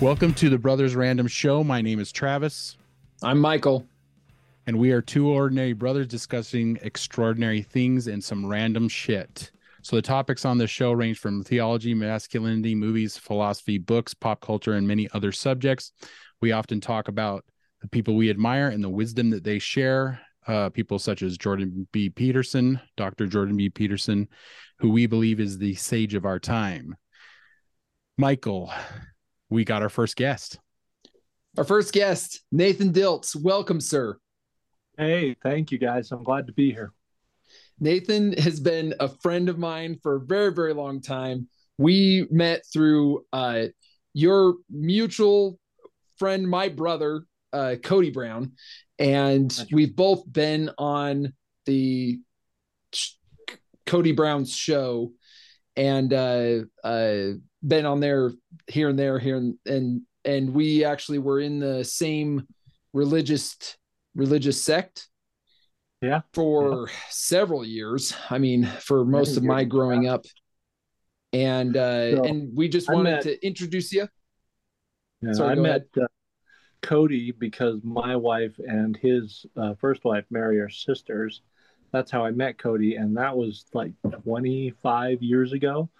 [0.00, 1.62] Welcome to the Brothers Random Show.
[1.62, 2.78] My name is Travis,
[3.22, 3.86] I'm Michael.
[4.66, 9.50] and we are two ordinary brothers discussing extraordinary things and some random shit.
[9.82, 14.72] So, the topics on this show range from theology, masculinity, movies, philosophy, books, pop culture,
[14.72, 15.92] and many other subjects.
[16.40, 17.44] We often talk about
[17.82, 20.18] the people we admire and the wisdom that they share.
[20.46, 22.08] Uh, people such as Jordan B.
[22.08, 23.26] Peterson, Dr.
[23.26, 23.68] Jordan B.
[23.68, 24.28] Peterson,
[24.78, 26.96] who we believe is the sage of our time.
[28.16, 28.72] Michael,
[29.50, 30.58] we got our first guest.
[31.58, 33.34] Our first guest, Nathan Diltz.
[33.34, 34.16] Welcome, sir.
[34.96, 36.12] Hey, thank you guys.
[36.12, 36.92] I'm glad to be here.
[37.80, 41.48] Nathan has been a friend of mine for a very, very long time.
[41.78, 43.66] We met through uh,
[44.12, 45.58] your mutual
[46.18, 48.52] friend, my brother, uh, Cody Brown,
[48.98, 51.32] and we've both been on
[51.66, 52.20] the
[52.92, 53.12] sh-
[53.86, 55.12] Cody Brown's show,
[55.74, 57.30] and uh, uh,
[57.66, 58.32] been on there
[58.68, 62.46] here and there, here and and and we actually were in the same
[62.92, 63.56] religious
[64.14, 65.08] religious sect
[66.02, 66.22] Yeah.
[66.34, 68.14] for several years.
[68.28, 70.24] I mean, for most of my growing up.
[71.32, 74.08] And uh So, and we just wanted met- to introduce you.
[75.22, 76.06] Yeah, Sorry, I met uh,
[76.82, 81.42] Cody because my wife and his uh, first wife, Mary, are sisters.
[81.92, 83.92] That's how I met Cody, and that was like
[84.24, 85.90] 25 years ago.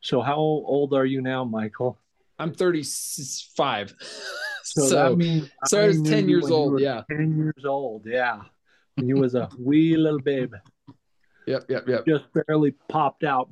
[0.00, 1.98] So, how old are you now, Michael?
[2.38, 3.94] I'm 35.
[4.62, 6.80] So, So, that means so I was 10 years old.
[6.80, 7.02] Yeah.
[7.10, 8.42] 10 years old, yeah.
[8.94, 10.52] When you was a wee little babe,
[11.46, 11.64] Yep.
[11.68, 11.88] Yep.
[11.88, 12.06] Yep.
[12.06, 13.50] just barely popped out.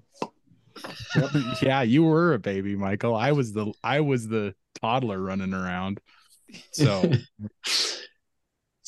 [1.63, 3.17] yeah, you were a baby, Michael.
[3.17, 5.99] I was the I was the toddler running around.
[6.73, 7.11] So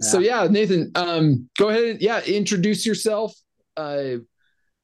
[0.00, 3.34] So yeah, Nathan, um, go ahead and yeah, introduce yourself.
[3.76, 4.16] Uh,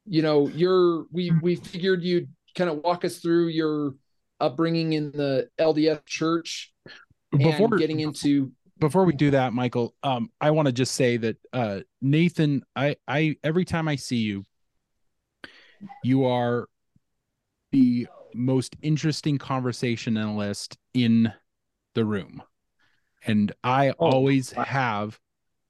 [0.08, 3.94] you know, you're we we figured you'd kind of walk us through your
[4.40, 6.72] upbringing in the LDS church
[7.32, 11.16] and before getting into before we do that, Michael, um, I want to just say
[11.18, 14.46] that uh Nathan, I I every time I see you,
[16.04, 16.68] you are
[17.72, 21.32] the most interesting conversationalist in
[21.94, 22.42] the room.
[23.26, 24.64] And I Oh, always wow.
[24.64, 25.18] have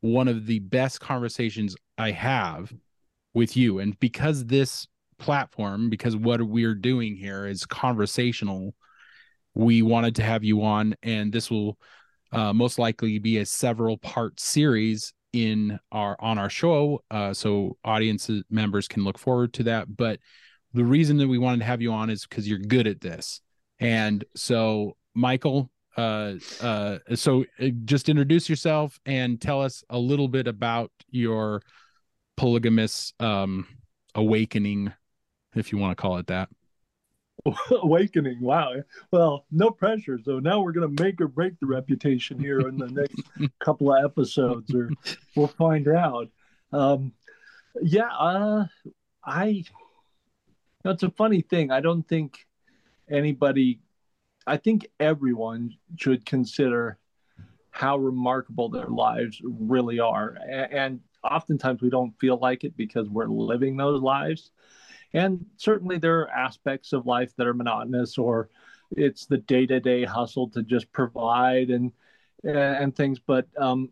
[0.01, 2.73] one of the best conversations I have
[3.35, 3.79] with you.
[3.79, 4.87] And because this
[5.19, 8.75] platform, because what we're doing here is conversational,
[9.55, 11.79] we wanted to have you on, and this will
[12.33, 17.77] uh, most likely be a several part series in our on our show uh, so
[17.85, 20.19] audience members can look forward to that but
[20.73, 23.41] the reason that we wanted to have you on is because you're good at this
[23.79, 30.29] and so michael uh uh so uh, just introduce yourself and tell us a little
[30.29, 31.63] bit about your
[32.39, 33.67] polygamous um
[34.15, 34.93] awakening
[35.55, 36.49] if you want to call it that.
[37.71, 38.75] Awakening wow.
[39.11, 40.19] Well no pressure.
[40.25, 43.93] So now we're going to make or break the reputation here in the next couple
[43.93, 44.89] of episodes or
[45.35, 46.29] we'll find out.
[46.73, 47.13] Um
[47.83, 48.67] yeah uh
[49.25, 49.65] i
[50.85, 51.71] that's a funny thing.
[51.71, 52.47] I don't think
[53.11, 53.81] anybody
[54.47, 56.99] i think everyone should consider
[57.71, 60.37] how remarkable their lives really are.
[60.49, 64.51] And oftentimes we don't feel like it because we're living those lives.
[65.15, 68.51] And certainly there are aspects of life that are monotonous or
[68.93, 71.93] it's the day-to-day hustle to just provide and
[72.45, 73.91] and things but um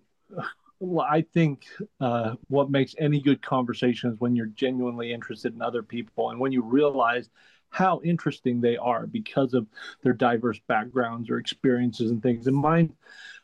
[0.79, 1.67] well, I think
[2.01, 6.39] uh, what makes any good conversation is when you're genuinely interested in other people and
[6.39, 7.31] when you realize
[7.71, 9.67] how interesting they are because of
[10.03, 12.47] their diverse backgrounds or experiences and things.
[12.47, 12.93] And mine,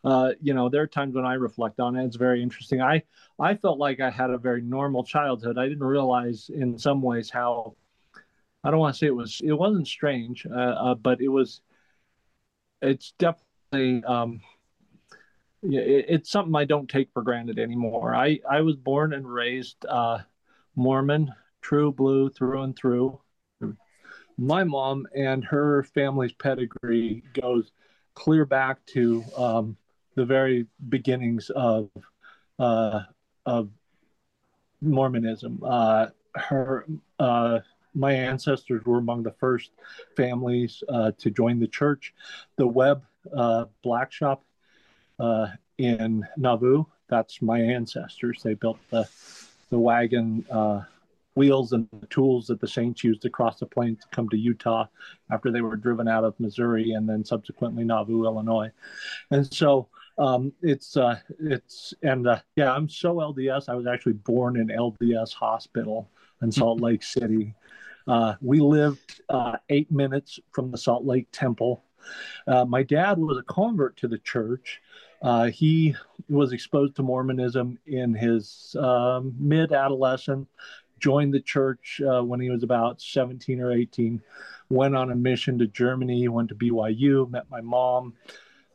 [0.04, 2.04] uh, you know, there are times when I reflect on it.
[2.04, 2.80] It's very interesting.
[2.80, 3.02] I
[3.38, 5.58] I felt like I had a very normal childhood.
[5.58, 7.74] I didn't realize in some ways how
[8.64, 11.60] I don't want to say it was it wasn't strange, uh, uh, but it was
[12.80, 14.40] it's definitely um,
[15.62, 18.14] it, it's something I don't take for granted anymore.
[18.14, 20.18] I I was born and raised uh,
[20.76, 23.20] Mormon, true blue through and through.
[24.38, 27.70] My mom and her family's pedigree goes
[28.14, 29.76] clear back to um,
[30.14, 31.90] the very beginnings of
[32.58, 33.00] uh,
[33.46, 33.70] of
[34.80, 35.60] Mormonism.
[35.64, 36.86] Uh, her,
[37.18, 37.60] uh,
[37.94, 39.70] my ancestors were among the first
[40.16, 42.14] families uh, to join the church.
[42.56, 43.04] The Webb
[43.36, 44.44] uh, Black Shop
[45.22, 45.46] uh,
[45.78, 48.42] in Nauvoo, that's my ancestors.
[48.42, 49.08] They built the
[49.70, 50.82] the wagon uh,
[51.34, 54.36] wheels and the tools that the Saints used to cross the plains to come to
[54.36, 54.86] Utah
[55.30, 58.70] after they were driven out of Missouri and then subsequently Nauvoo, Illinois.
[59.30, 59.88] And so
[60.18, 63.68] um, it's uh, it's and uh, yeah, I'm so LDS.
[63.68, 66.10] I was actually born in LDS Hospital
[66.42, 67.54] in Salt Lake City.
[68.06, 71.84] Uh, we lived uh, eight minutes from the Salt Lake Temple.
[72.46, 74.80] Uh, my dad was a convert to the church.
[75.22, 75.94] Uh, he
[76.28, 80.48] was exposed to Mormonism in his um, mid adolescence,
[80.98, 84.20] joined the church uh, when he was about 17 or 18,
[84.68, 88.14] went on a mission to Germany, went to BYU, met my mom.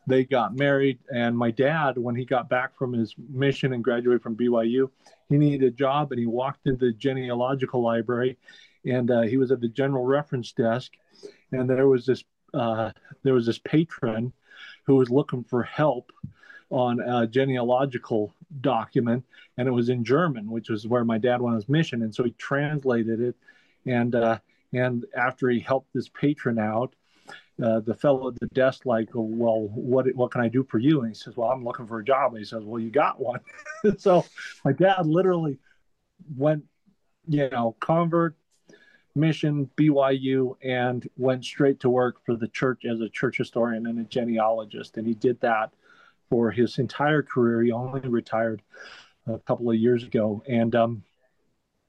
[0.06, 4.22] They got married, and my dad, when he got back from his mission and graduated
[4.22, 4.90] from BYU,
[5.28, 8.38] he needed a job and he walked into the genealogical library
[8.84, 10.92] and uh, he was at the general reference desk
[11.52, 12.24] and there was this
[12.54, 12.90] uh,
[13.22, 14.32] there was this patron
[14.86, 16.12] who was looking for help
[16.70, 19.24] on a genealogical document
[19.56, 22.14] and it was in german which was where my dad went on his mission and
[22.14, 23.34] so he translated it
[23.86, 24.38] and uh,
[24.72, 26.94] and after he helped this patron out
[27.62, 31.00] uh, the fellow at the desk like well what what can i do for you?
[31.00, 32.32] And he says well i'm looking for a job.
[32.32, 33.40] And he says well you got one.
[33.98, 34.24] So
[34.64, 35.58] my dad literally
[36.36, 36.64] went
[37.26, 38.36] you know convert
[39.14, 43.98] mission byu and went straight to work for the church as a church historian and
[43.98, 45.72] a genealogist and he did that
[46.28, 48.62] for his entire career he only retired
[49.26, 51.02] a couple of years ago and um,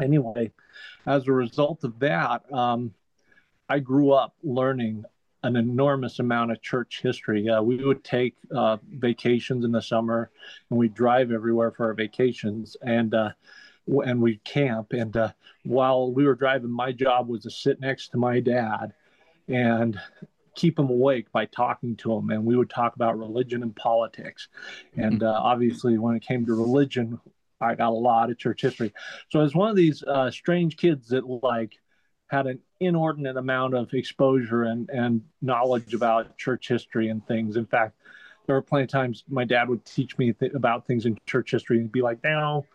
[0.02, 0.52] anyway
[1.06, 2.94] as a result of that um,
[3.70, 5.06] i grew up learning
[5.44, 7.48] an enormous amount of church history.
[7.50, 10.30] Uh, we would take uh, vacations in the summer,
[10.70, 13.30] and we'd drive everywhere for our vacations, and uh,
[14.06, 14.92] and we'd camp.
[14.92, 15.32] And uh,
[15.64, 18.94] while we were driving, my job was to sit next to my dad,
[19.48, 20.00] and
[20.60, 22.30] keep him awake by talking to him.
[22.30, 24.50] And we would talk about religion and politics.
[24.98, 27.20] And uh, obviously, when it came to religion,
[27.62, 28.94] I got a lot of church history.
[29.30, 31.74] So I was one of these uh, strange kids that like
[32.28, 37.56] had an inordinate amount of exposure and, and knowledge about church history and things.
[37.56, 37.96] In fact,
[38.46, 41.52] there were plenty of times my dad would teach me th- about things in church
[41.52, 42.66] history and be like, "Now,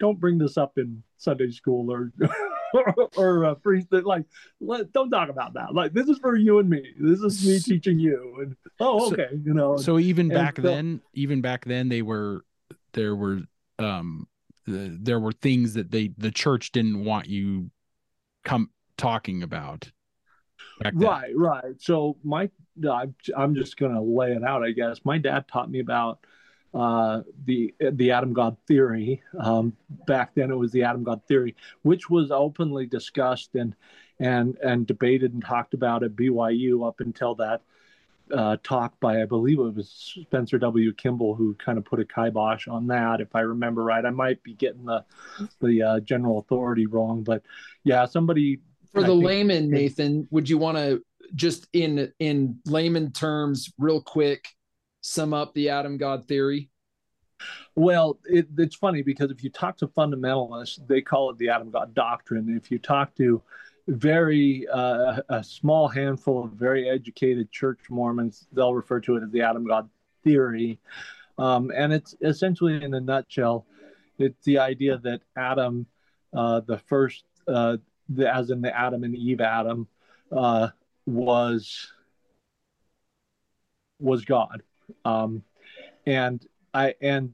[0.00, 2.12] don't bring this up in Sunday school or
[3.16, 3.88] or, uh, priest.
[3.90, 4.24] Like,
[4.60, 5.74] let, don't talk about that.
[5.74, 6.82] Like, this is for you and me.
[6.98, 8.38] This is me teaching you.
[8.40, 9.76] And oh, okay, so, you know.
[9.76, 12.44] So even back so, then, even back then, they were
[12.92, 13.40] there were
[13.78, 14.26] um
[14.66, 17.70] there were things that they the church didn't want you
[18.44, 19.90] come talking about.
[20.94, 21.74] Right, right.
[21.78, 22.50] So my,
[23.36, 24.64] I'm just going to lay it out.
[24.64, 26.20] I guess my dad taught me about
[26.74, 29.22] uh, the the Adam God theory.
[29.38, 29.76] Um,
[30.06, 33.74] back then, it was the Adam God theory, which was openly discussed and
[34.18, 37.62] and and debated and talked about at BYU up until that
[38.32, 40.92] uh, talk by I believe it was Spencer W.
[40.94, 44.04] Kimball who kind of put a kibosh on that, if I remember right.
[44.04, 45.04] I might be getting the
[45.60, 47.42] the uh, general authority wrong, but
[47.84, 48.60] yeah, somebody
[48.92, 51.02] for the layman, Nathan, would you want to
[51.34, 54.48] just in in layman terms, real quick,
[55.02, 56.70] sum up the Adam God theory?
[57.74, 61.70] Well, it, it's funny because if you talk to fundamentalists, they call it the Adam
[61.70, 62.56] God doctrine.
[62.56, 63.42] If you talk to
[63.88, 69.30] very uh, a small handful of very educated church Mormons, they'll refer to it as
[69.30, 69.88] the Adam God
[70.22, 70.78] theory.
[71.36, 73.66] Um, and it's essentially, in a nutshell,
[74.18, 75.86] it's the idea that Adam,
[76.32, 77.78] uh, the first uh,
[78.08, 79.88] the, as in the Adam and Eve Adam,
[80.30, 80.68] uh,
[81.06, 81.90] was
[83.98, 84.62] was God,
[85.04, 85.42] um,
[86.06, 86.44] and
[86.74, 87.32] I and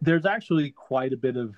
[0.00, 1.54] there's actually quite a bit of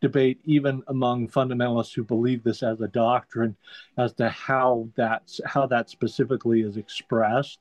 [0.00, 3.56] debate even among fundamentalists who believe this as a doctrine
[3.96, 7.60] as to how that's how that specifically is expressed.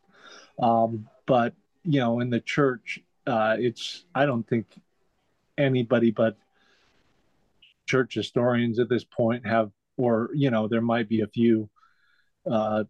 [0.60, 1.53] Um, but
[1.84, 4.65] you know in the church uh, it's i don't think
[5.58, 6.38] anybody but
[7.86, 11.70] church historians at this point have or you know there might be a few
[12.50, 12.84] uh,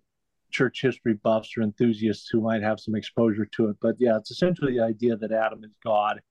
[0.54, 4.32] church history buffs or enthusiasts who might have some exposure to it but yeah it's
[4.32, 6.22] essentially the idea that adam is god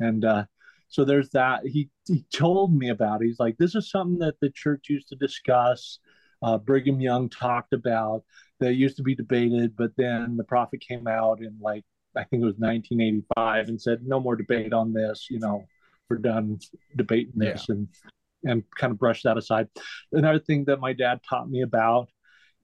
[0.00, 0.44] and uh,
[0.88, 3.26] so there's that he, he told me about it.
[3.26, 5.98] he's like this is something that the church used to discuss
[6.42, 8.22] uh, brigham young talked about
[8.60, 11.84] that used to be debated but then the prophet came out in like
[12.16, 15.64] i think it was 1985 and said no more debate on this you know
[16.08, 16.58] we're done
[16.94, 17.74] debating this yeah.
[17.74, 17.88] and
[18.44, 19.68] and kind of brush that aside.
[20.12, 22.08] Another thing that my dad taught me about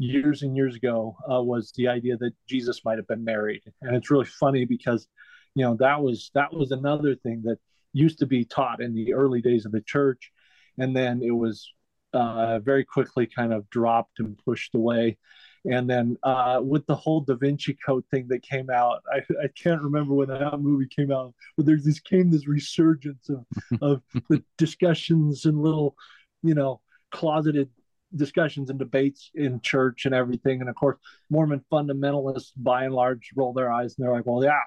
[0.02, 3.94] years and years ago uh, was the idea that Jesus might have been married, and
[3.94, 5.06] it's really funny because
[5.54, 7.58] you know that was that was another thing that
[7.92, 10.32] used to be taught in the early days of the church,
[10.78, 11.72] and then it was
[12.12, 15.18] uh, very quickly kind of dropped and pushed away.
[15.64, 19.48] And then uh, with the whole Da Vinci Code thing that came out, I, I
[19.56, 23.44] can't remember when that movie came out, but there's this came this resurgence of,
[23.80, 25.94] of the discussions and little,
[26.42, 26.80] you know,
[27.12, 27.70] closeted
[28.14, 30.60] discussions and debates in church and everything.
[30.60, 30.98] And of course,
[31.30, 34.60] Mormon fundamentalists by and large roll their eyes and they're like, well, yeah,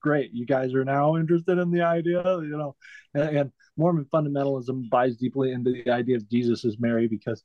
[0.00, 0.32] great.
[0.32, 2.76] You guys are now interested in the idea, you know,
[3.14, 7.42] and, and Mormon fundamentalism buys deeply into the idea of Jesus as Mary because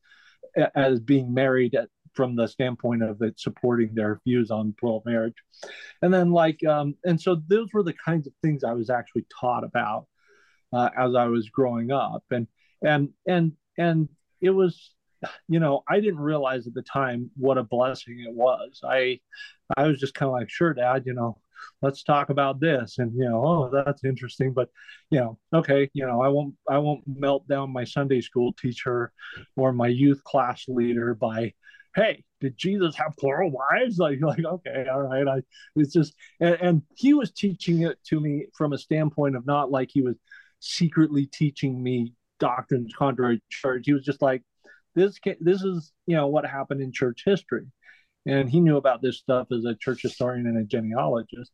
[0.75, 1.75] as being married
[2.13, 5.35] from the standpoint of it supporting their views on plural marriage
[6.01, 9.25] and then like um and so those were the kinds of things i was actually
[9.39, 10.07] taught about
[10.73, 12.47] uh, as i was growing up and
[12.81, 14.09] and and and
[14.41, 14.91] it was
[15.47, 18.81] you know i didn't realize at the time what a blessing it was.
[18.83, 19.19] I
[19.77, 21.37] i was just kind of like sure dad you know
[21.81, 22.99] let's talk about this.
[22.99, 24.69] And you know oh that's interesting but
[25.09, 29.11] you know okay you know i won't i won't melt down my sunday school teacher
[29.55, 31.53] or my youth class leader by
[31.95, 35.41] hey did jesus have plural wives like like okay all right i
[35.75, 39.71] it's just and, and he was teaching it to me from a standpoint of not
[39.71, 40.15] like he was
[40.59, 43.83] secretly teaching me doctrines contrary to church.
[43.85, 44.41] He was just like
[44.95, 47.65] this this is you know what happened in church history.
[48.25, 51.51] And he knew about this stuff as a church historian and a genealogist.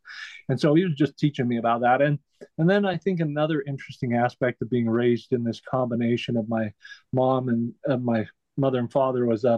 [0.50, 2.02] And so he was just teaching me about that.
[2.02, 2.20] And
[2.58, 6.70] and then i think another interesting aspect of being raised in this combination of my
[7.14, 8.26] mom and uh, my
[8.58, 9.58] mother and father was uh,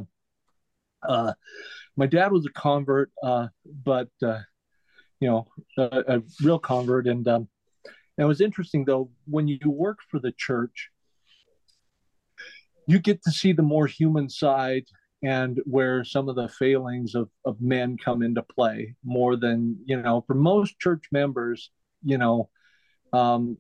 [1.07, 1.33] uh,
[1.95, 3.47] my dad was a convert uh,
[3.83, 4.39] but uh,
[5.19, 7.07] you know a, a, real convert.
[7.07, 7.47] And um,
[7.85, 10.89] and it was interesting though when you work for the church
[12.87, 14.85] you get to see the more human side
[15.23, 20.01] and where some of the failings of, of men come into play more than you
[20.01, 21.71] know for most church members
[22.03, 22.49] you know
[23.13, 23.57] um,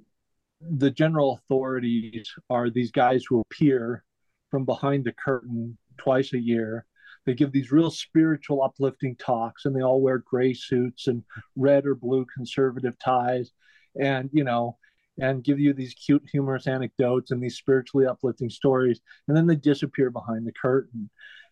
[0.61, 4.03] the general authorities are these guys who appear
[4.49, 6.85] from behind the curtain twice a year.
[7.25, 11.23] They give these real spiritual uplifting talks and they all wear gray suits and
[11.55, 13.51] red or blue conservative ties.
[13.99, 14.77] And you know
[15.19, 19.55] and give you these cute humorous anecdotes and these spiritually uplifting stories and then they
[19.55, 21.09] disappear behind the curtain.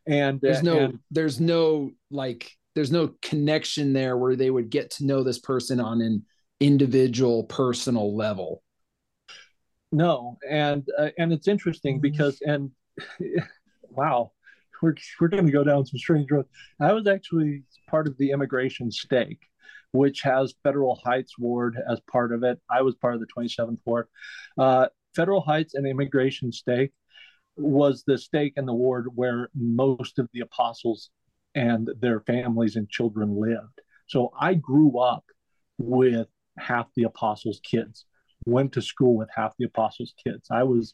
[0.07, 4.91] And there's no and, there's no like there's no connection there where they would get
[4.91, 6.25] to know this person on an
[6.59, 8.61] individual personal level.
[9.91, 12.71] No and uh, and it's interesting because and
[13.89, 14.31] wow
[14.81, 16.49] we're we're going to go down some strange roads.
[16.79, 19.41] I was actually part of the Emigration stake
[19.95, 23.79] which has federal heights ward as part of it i was part of the 27th
[23.85, 24.07] ward
[24.57, 26.91] uh, federal heights and emigration stake
[27.57, 31.09] was the stake in the ward where most of the apostles
[31.55, 33.81] and their families and children lived.
[34.07, 35.23] So I grew up
[35.77, 38.05] with half the apostles' kids,
[38.45, 40.47] went to school with half the apostles' kids.
[40.51, 40.93] I was,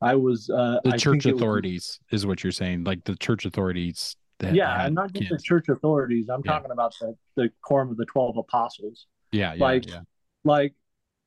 [0.00, 0.48] I was.
[0.48, 4.16] Uh, the church authorities was, is what you're saying, like the church authorities.
[4.42, 5.42] Yeah, and not just kids.
[5.42, 6.28] the church authorities.
[6.28, 6.52] I'm yeah.
[6.52, 9.06] talking about the the quorum of the twelve apostles.
[9.32, 10.00] Yeah, yeah like yeah.
[10.44, 10.74] like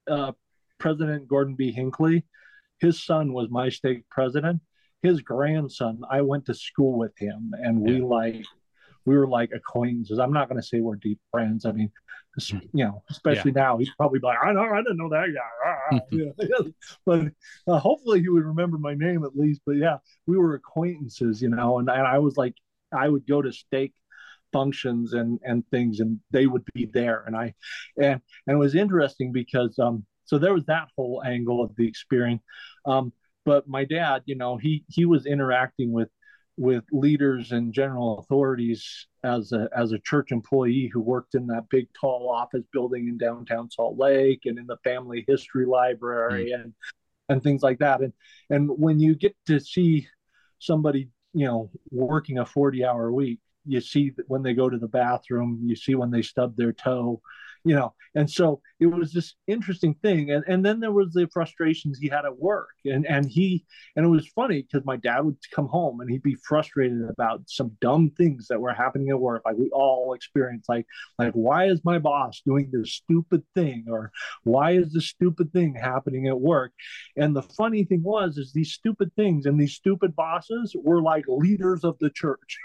[0.09, 0.33] uh,
[0.79, 1.71] President Gordon B.
[1.71, 2.25] Hinckley
[2.79, 4.61] his son was my stake president.
[5.01, 8.43] His grandson, I went to school with him, and we like
[9.05, 10.19] we were like acquaintances.
[10.19, 11.65] I'm not going to say we're deep friends.
[11.65, 11.91] I mean,
[12.49, 12.57] hmm.
[12.73, 13.63] you know, especially yeah.
[13.63, 15.99] now, he's probably like, I know, I didn't know that guy.
[16.11, 16.57] yeah.
[17.05, 17.27] but
[17.67, 19.61] uh, hopefully, he would remember my name at least.
[19.65, 22.55] But yeah, we were acquaintances, you know, and, and I was like,
[22.91, 23.93] I would go to stake
[24.53, 27.53] functions and and things, and they would be there, and I,
[27.97, 31.87] and and it was interesting because um so there was that whole angle of the
[31.87, 32.43] experience.
[32.85, 33.13] Um,
[33.45, 36.09] but my dad, you know, he he was interacting with
[36.57, 41.69] with leaders and general authorities as a as a church employee who worked in that
[41.69, 46.61] big tall office building in downtown Salt Lake and in the family history library mm.
[46.61, 46.73] and
[47.29, 48.01] and things like that.
[48.01, 48.11] And
[48.49, 50.07] and when you get to see
[50.59, 54.87] somebody, you know, working a 40 hour week, you see when they go to the
[54.87, 57.21] bathroom, you see when they stub their toe,
[57.63, 60.31] you know and so it was this interesting thing.
[60.31, 62.69] And and then there was the frustrations he had at work.
[62.83, 63.63] And and he
[63.95, 67.43] and it was funny because my dad would come home and he'd be frustrated about
[67.47, 70.87] some dumb things that were happening at work like we all experience like
[71.19, 73.85] like why is my boss doing this stupid thing?
[73.87, 74.11] Or
[74.43, 76.71] why is this stupid thing happening at work?
[77.17, 81.25] And the funny thing was is these stupid things and these stupid bosses were like
[81.27, 82.57] leaders of the church.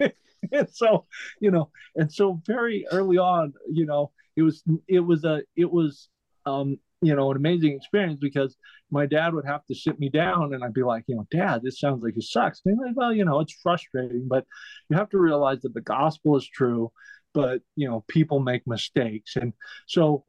[0.52, 1.04] And so
[1.38, 5.70] you know and so very early on you know it was it was a it
[5.70, 6.08] was
[6.46, 8.56] um you know an amazing experience because
[8.90, 11.62] my dad would have to sit me down and I'd be like, you know, dad,
[11.62, 12.60] this sounds like it sucks.
[12.64, 14.44] And like, well, you know, it's frustrating, but
[14.88, 16.90] you have to realize that the gospel is true,
[17.32, 19.36] but you know, people make mistakes.
[19.36, 19.52] And
[19.86, 20.24] so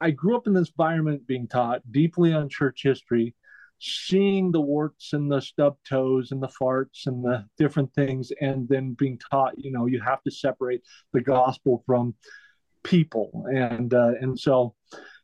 [0.00, 3.34] I grew up in this environment being taught deeply on church history,
[3.78, 8.68] seeing the warts and the stub toes and the farts and the different things, and
[8.68, 10.82] then being taught, you know, you have to separate
[11.12, 12.14] the gospel from
[12.86, 14.74] people and uh, and so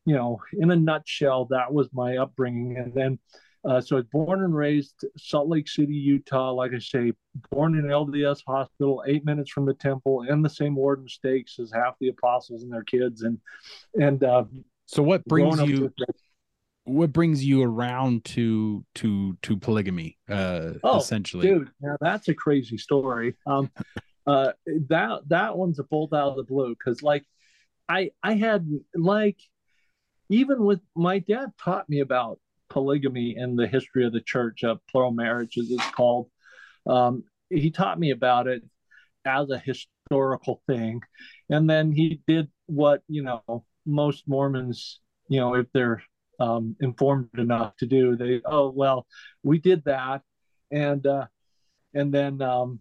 [0.05, 3.19] you know in a nutshell that was my upbringing and then
[3.65, 6.51] uh, so I was born and raised Salt Lake City, Utah.
[6.51, 7.13] Like I say,
[7.51, 11.71] born in LDS hospital, eight minutes from the temple, in the same warden stakes as
[11.73, 13.23] half the apostles and their kids.
[13.23, 13.39] And
[13.95, 14.47] and uh,
[14.87, 15.93] so, what brings you?
[16.85, 22.35] what brings you around to to to polygamy uh oh, essentially dude now that's a
[22.35, 23.71] crazy story um
[24.27, 24.51] uh
[24.89, 27.25] that that one's a bolt out of the blue because like
[27.93, 29.39] i i had like
[30.29, 34.77] even with my dad taught me about polygamy in the history of the church uh,
[34.91, 36.29] plural marriage as it's called
[36.87, 38.63] um he taught me about it
[39.25, 41.01] as a historical thing
[41.51, 46.03] and then he did what you know most mormons you know if they're
[46.43, 48.17] um, informed enough to do.
[48.17, 49.07] They oh well,
[49.43, 50.23] we did that,
[50.71, 51.27] and uh,
[51.95, 52.81] and then um,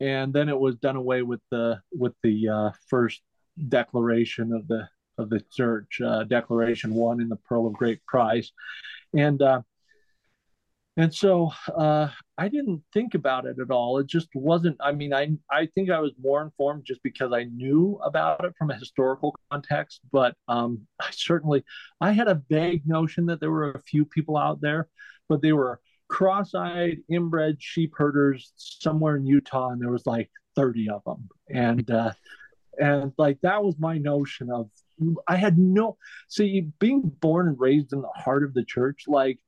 [0.00, 3.22] and then it was done away with the with the uh, first
[3.68, 8.50] declaration of the of the church, uh, Declaration One in the Pearl of Great Price,
[9.14, 9.62] and uh,
[10.96, 13.98] and so uh, I didn't think about it at all.
[13.98, 14.76] It just wasn't.
[14.80, 18.54] I mean, I I think I was more informed just because I knew about it
[18.58, 20.00] from a historical context.
[20.10, 21.64] But um, I certainly
[22.00, 24.88] I had a vague notion that there were a few people out there,
[25.28, 30.90] but they were cross-eyed, inbred sheep herders somewhere in Utah, and there was like thirty
[30.90, 32.12] of them, and uh,
[32.78, 34.70] and like that was my notion of.
[35.26, 35.96] I had no
[36.28, 39.40] see being born and raised in the heart of the church, like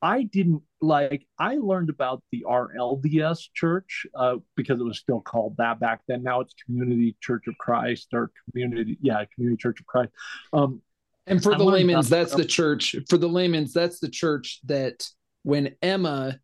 [0.00, 5.56] I didn't like I learned about the RLDS church uh, because it was still called
[5.58, 6.22] that back then.
[6.22, 10.12] Now it's Community Church of Christ or Community, yeah, Community Church of Christ.
[10.52, 10.82] Um,
[11.26, 12.94] and for I the layman's, that's the church.
[13.08, 15.06] For the layman's, that's the church that
[15.42, 16.38] when Emma,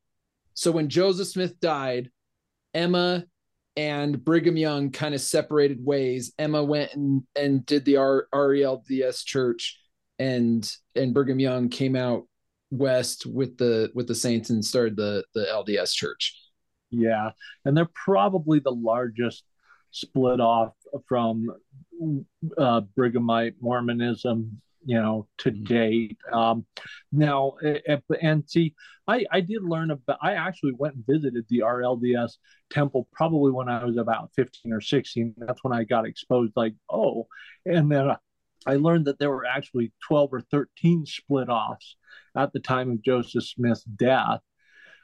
[0.54, 2.10] so when Joseph Smith died,
[2.74, 3.24] Emma
[3.76, 6.32] and Brigham Young kind of separated ways.
[6.38, 9.80] Emma went and, and did the R, RELDS church,
[10.18, 12.24] and and Brigham Young came out
[12.70, 16.40] west with the with the Saints and started the the LDS church.
[16.90, 17.30] Yeah,
[17.64, 19.44] and they're probably the largest
[19.90, 20.72] split off
[21.08, 21.48] from
[22.58, 25.64] uh, Brighamite Mormonism, you know, to mm-hmm.
[25.64, 26.18] date.
[26.32, 26.66] Um,
[27.12, 27.54] now,
[28.20, 28.74] and see,
[29.06, 32.32] I, I did learn about, I actually went and visited the RLDS
[32.70, 35.34] temple probably when I was about 15 or 16.
[35.38, 37.26] That's when I got exposed, like, oh,
[37.66, 38.14] and then
[38.66, 41.96] I learned that there were actually 12 or 13 split offs
[42.36, 44.40] at the time of Joseph Smith's death.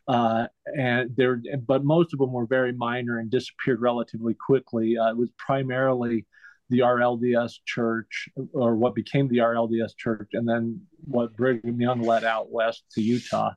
[0.09, 4.97] Uh, and there, but most of them were very minor and disappeared relatively quickly.
[4.99, 6.27] Uh, it was primarily
[6.71, 12.25] the RLDS church, or what became the RLDS church, and then what Brigham Young led
[12.25, 13.53] out west to Utah.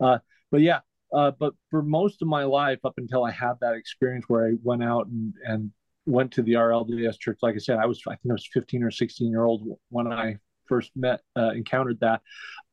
[0.00, 0.18] Uh,
[0.50, 0.80] but yeah,
[1.12, 4.52] uh, but for most of my life, up until I had that experience where I
[4.62, 5.70] went out and, and
[6.06, 8.82] went to the RLDS church, like I said, I was I think I was 15
[8.82, 12.20] or 16 year old when I first met uh, encountered that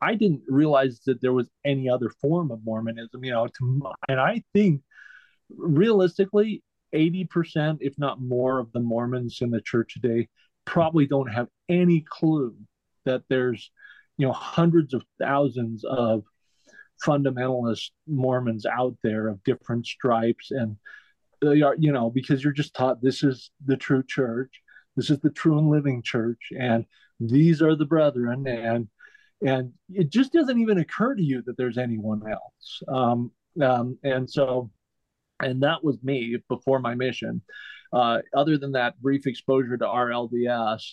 [0.01, 4.19] i didn't realize that there was any other form of mormonism you know to, and
[4.19, 4.81] i think
[5.57, 10.27] realistically 80% if not more of the mormons in the church today
[10.65, 12.55] probably don't have any clue
[13.05, 13.71] that there's
[14.17, 16.23] you know hundreds of thousands of
[17.03, 20.51] fundamentalist mormons out there of different stripes.
[20.51, 20.77] And
[21.41, 24.61] they are you know because you're just taught this is the true church
[24.95, 26.85] this is the true and living church and
[27.19, 28.47] these are the brethren.
[28.47, 28.87] And
[29.41, 32.81] and it just doesn't even occur to you that there's anyone else.
[32.87, 34.69] Um, um, and so
[35.41, 37.41] and that was me before my mission.
[37.91, 40.91] Uh, other than that brief exposure to rlds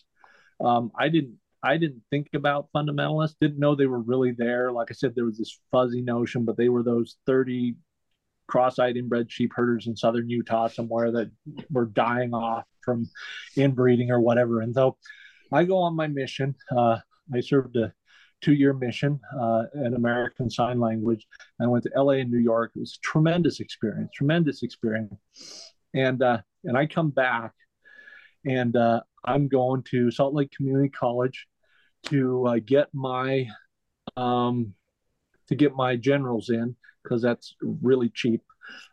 [0.65, 4.73] um, i didn't i didn't think about fundamentalists didn't know they were really there.
[4.73, 7.77] Like i said there was this fuzzy notion but they were those 30
[8.47, 11.31] cross-eyed inbred sheep herders in southern utah somewhere that
[11.71, 13.09] were dying off from
[13.57, 14.61] inbreeding or whatever.
[14.61, 14.97] And so
[15.53, 16.55] I go on my mission.
[16.75, 16.99] Uh,
[17.35, 17.93] I served a
[18.43, 21.27] two-year mission uh, in American Sign Language.
[21.61, 22.73] I went to LA and New York.
[22.77, 25.73] It was a tremendous experience, tremendous experience.
[25.95, 27.53] And uh, and I come back,
[28.45, 31.47] and uh, I'm going to Salt Lake Community College
[32.07, 33.47] to uh, get my
[34.17, 34.75] um,
[35.49, 38.43] to get my generals in because that's really cheap.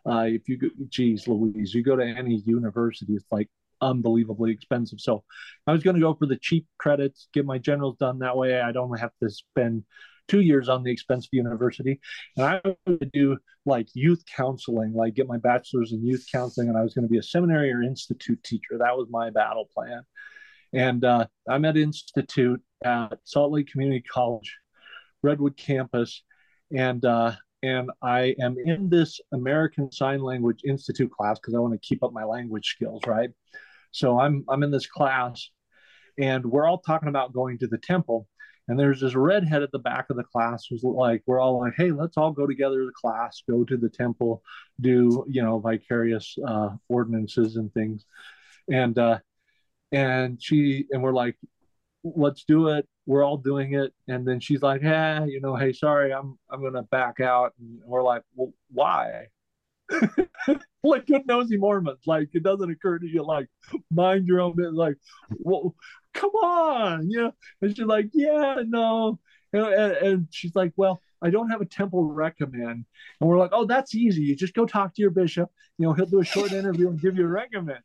[0.06, 3.48] Uh, if you go, geez, Louise, you go to any university, it's like
[3.80, 5.00] unbelievably expensive.
[5.00, 5.24] So
[5.66, 8.60] I was going to go for the cheap credits, get my generals done that way.
[8.60, 9.84] I'd only have to spend
[10.28, 12.00] two years on the expensive university.
[12.36, 16.68] And I would do like youth counseling, like get my bachelor's in youth counseling.
[16.68, 18.78] And I was going to be a seminary or institute teacher.
[18.78, 20.02] That was my battle plan.
[20.72, 24.56] And uh, I'm at Institute at Salt Lake Community College,
[25.22, 26.22] Redwood campus.
[26.76, 27.32] And uh,
[27.64, 32.02] and I am in this American Sign Language Institute class because I want to keep
[32.02, 33.30] up my language skills, right?
[33.90, 35.48] So I'm I'm in this class,
[36.18, 38.28] and we're all talking about going to the temple.
[38.68, 41.74] And there's this redhead at the back of the class who's like, we're all like,
[41.76, 44.42] hey, let's all go together to the class, go to the temple,
[44.80, 48.04] do you know vicarious uh, ordinances and things,
[48.70, 49.18] and uh,
[49.90, 51.36] and she and we're like,
[52.04, 52.86] let's do it.
[53.06, 53.92] We're all doing it.
[54.08, 57.80] And then she's like, "Yeah, you know, hey, sorry, I'm I'm gonna back out." And
[57.84, 59.26] we're like, "Well, why?"
[60.82, 62.02] like good nosy Mormons.
[62.06, 63.48] Like it doesn't occur to you like
[63.90, 64.74] mind your own business.
[64.74, 64.96] Like,
[65.30, 65.74] well,
[66.14, 67.32] come on, you know.
[67.62, 69.18] And she's like, "Yeah, no."
[69.52, 72.84] And, and, and she's like, "Well, I don't have a temple recommend."
[73.20, 74.22] And we're like, "Oh, that's easy.
[74.22, 75.50] You just go talk to your bishop.
[75.78, 77.80] You know, he'll do a short interview and give you a recommend."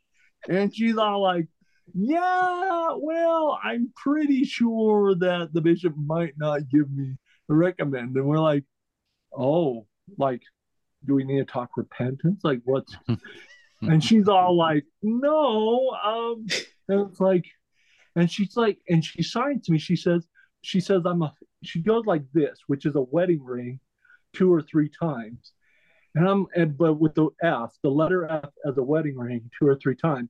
[0.48, 1.48] And she's all like,
[1.94, 7.16] yeah, well, I'm pretty sure that the bishop might not give me
[7.50, 8.16] a recommend.
[8.16, 8.64] And we're like,
[9.38, 10.42] oh, like,
[11.06, 12.42] do we need to talk repentance?
[12.44, 12.96] Like, what's.
[13.82, 15.90] and she's all like, no.
[16.04, 16.46] Um,
[16.88, 17.46] and it's like,
[18.16, 19.80] and she's like, and she signs to me.
[19.80, 20.28] She says,
[20.62, 23.80] she says, I'm a, she goes like this, which is a wedding ring
[24.34, 25.54] two or three times.
[26.16, 29.68] And I'm, and, but with the F, the letter F as a wedding ring two
[29.68, 30.30] or three times.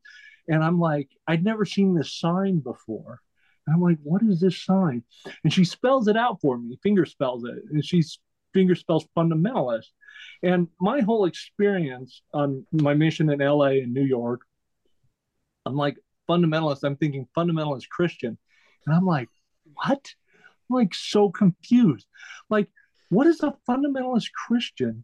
[0.50, 3.22] And I'm like, I'd never seen this sign before.
[3.66, 5.04] And I'm like, what is this sign?
[5.44, 7.56] And she spells it out for me, finger spells it.
[7.72, 8.04] And she
[8.54, 9.86] finger spells fundamentalist.
[10.42, 14.42] And my whole experience on my mission in LA and New York,
[15.66, 18.38] I'm like, fundamentalist, I'm thinking fundamentalist Christian.
[18.86, 19.30] And I'm like,
[19.74, 20.14] what?
[20.70, 22.08] I'm like so confused.
[22.50, 22.70] Like,
[23.10, 25.04] what is a fundamentalist Christian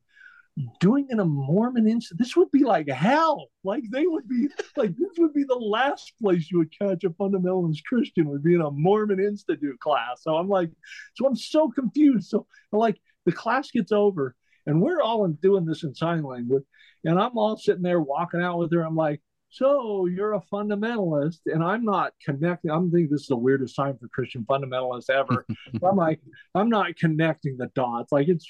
[0.80, 3.48] doing in a Mormon institute, this would be like hell.
[3.64, 7.10] Like they would be like this would be the last place you would catch a
[7.10, 10.22] fundamentalist Christian would be in a Mormon institute class.
[10.22, 10.72] So I'm like,
[11.16, 12.30] so I'm so confused.
[12.30, 16.64] So like the class gets over and we're all doing this in sign language,
[17.04, 18.82] and I'm all sitting there walking out with her.
[18.82, 19.22] I'm like,
[19.56, 22.70] so you're a fundamentalist, and I'm not connecting.
[22.72, 25.46] I'm thinking this is the weirdest sign for Christian fundamentalists ever.
[25.84, 26.20] I'm like,
[26.54, 28.12] I'm not connecting the dots.
[28.12, 28.46] Like it's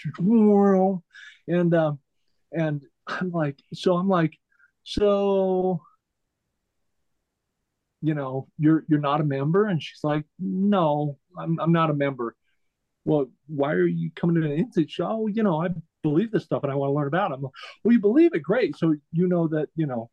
[1.48, 2.00] and um,
[2.52, 4.36] and I'm like, so I'm like,
[4.82, 5.80] so
[8.02, 11.94] you know, you're you're not a member, and she's like, no, I'm I'm not a
[11.94, 12.36] member.
[13.04, 15.06] Well, why are you coming to an institute?
[15.08, 15.68] Oh, you know, I
[16.02, 17.36] believe this stuff and I want to learn about it.
[17.36, 18.76] I'm like, well, you believe it, great.
[18.76, 20.10] So you know that you know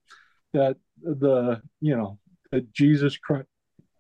[0.53, 2.19] that the you know
[2.51, 3.47] that Jesus Christ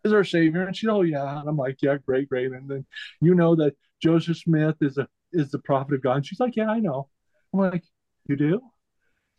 [0.04, 2.52] is our Savior, and she's oh yeah, and I'm like yeah, great, great.
[2.52, 2.86] And then
[3.20, 6.16] you know that Joseph Smith is a is the prophet of God.
[6.16, 7.08] And she's like yeah, I know.
[7.52, 7.84] I'm like
[8.26, 8.60] you do?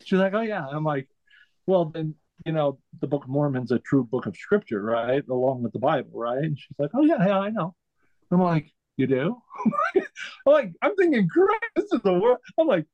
[0.04, 0.66] She's like, oh yeah.
[0.68, 1.08] I'm like,
[1.68, 5.24] well then, you know, the Book of Mormon's a true book of scripture, right?
[5.30, 6.44] Along with the Bible, right?
[6.44, 7.76] And she's like, oh yeah, yeah, I know.
[8.32, 9.38] I'm like, you do?
[9.96, 10.04] I'm
[10.46, 12.40] like, I'm thinking, great, this is the world.
[12.60, 12.86] I'm like,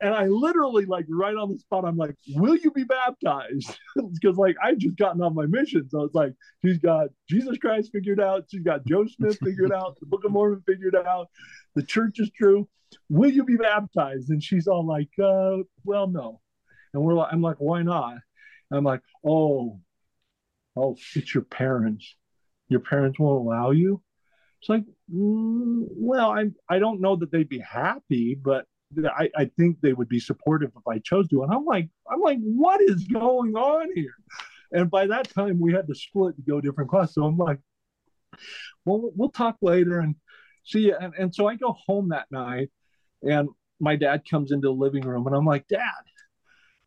[0.00, 4.36] and I literally like right on the spot, I'm like, "Will you be baptized?" Because
[4.36, 6.32] like I just gotten off my mission, so it's like
[6.64, 10.32] she's got Jesus Christ figured out, she's got Joe Smith figured out, the Book of
[10.32, 11.28] Mormon figured out,
[11.74, 12.68] the church is true
[13.08, 14.30] will you be baptized?
[14.30, 16.40] And she's all like, uh, well, no.
[16.94, 18.14] And we're like, I'm like, why not?
[18.70, 19.80] And I'm like, oh,
[20.76, 22.16] oh, it's your parents.
[22.68, 24.02] Your parents won't allow you.
[24.60, 28.66] It's like, mm, well, I I don't know that they'd be happy, but
[29.04, 31.42] I, I think they would be supportive if I chose to.
[31.42, 34.14] And I'm like, I'm like, what is going on here?
[34.72, 37.14] And by that time, we had to split to go different classes.
[37.14, 37.58] So I'm like,
[38.84, 40.14] well, we'll talk later and
[40.64, 40.90] see.
[40.90, 42.70] And, and so I go home that night
[43.22, 43.48] and
[43.80, 45.82] my dad comes into the living room and I'm like, Dad,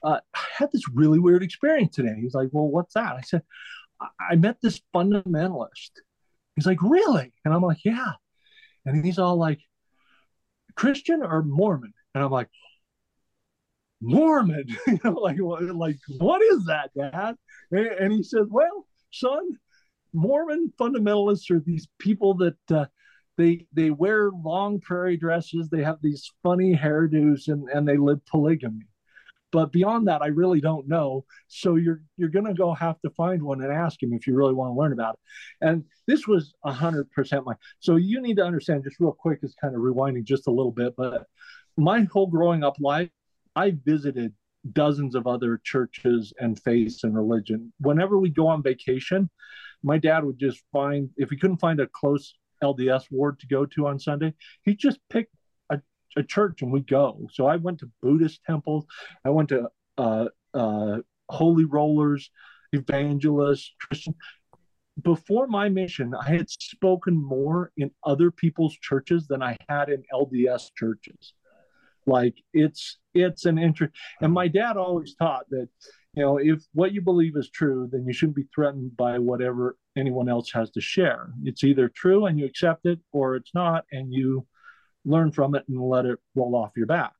[0.03, 2.15] uh, I had this really weird experience today.
[2.19, 3.15] He's like, Well, what's that?
[3.15, 3.43] I said,
[3.99, 5.91] I, I met this fundamentalist.
[6.55, 7.33] He's like, Really?
[7.43, 8.13] And I'm like, Yeah.
[8.85, 9.59] And he's all like,
[10.75, 11.93] Christian or Mormon?
[12.13, 12.49] And I'm like,
[14.01, 15.37] Mormon, you know, like,
[15.73, 17.35] like what is that, Dad?
[17.71, 19.57] And, and, he says, Well, son,
[20.13, 22.85] Mormon fundamentalists are these people that uh,
[23.37, 28.25] they they wear long prairie dresses they have these funny hairdos and and they live
[28.25, 28.87] polygamy
[29.55, 33.09] but beyond that i really don't know so you're you're going to go have to
[33.11, 36.27] find one and ask him if you really want to learn about it and this
[36.27, 40.25] was 100% my so you need to understand just real quick is kind of rewinding
[40.25, 41.23] just a little bit but
[41.77, 43.09] my whole growing up life
[43.55, 44.33] i visited
[44.73, 49.29] dozens of other churches and faiths and religion whenever we go on vacation
[49.83, 53.65] my dad would just find if he couldn't find a close LDS ward to go
[53.65, 54.33] to on Sunday.
[54.63, 55.35] He just picked
[56.15, 57.27] a, church and we go.
[57.31, 58.85] So I went to Buddhist temples.
[59.23, 60.97] I went to uh, uh,
[61.29, 62.29] holy rollers,
[62.71, 64.15] evangelists, Christian.
[65.01, 70.03] Before my mission, I had spoken more in other people's churches than I had in
[70.13, 71.33] LDS churches.
[72.05, 75.67] Like it's it's an interest, and my dad always taught that
[76.13, 79.75] you know if what you believe is true, then you shouldn't be threatened by whatever
[79.97, 81.31] anyone else has to share.
[81.43, 84.45] It's either true and you accept it, or it's not, and you
[85.05, 87.13] learn from it and let it roll off your back.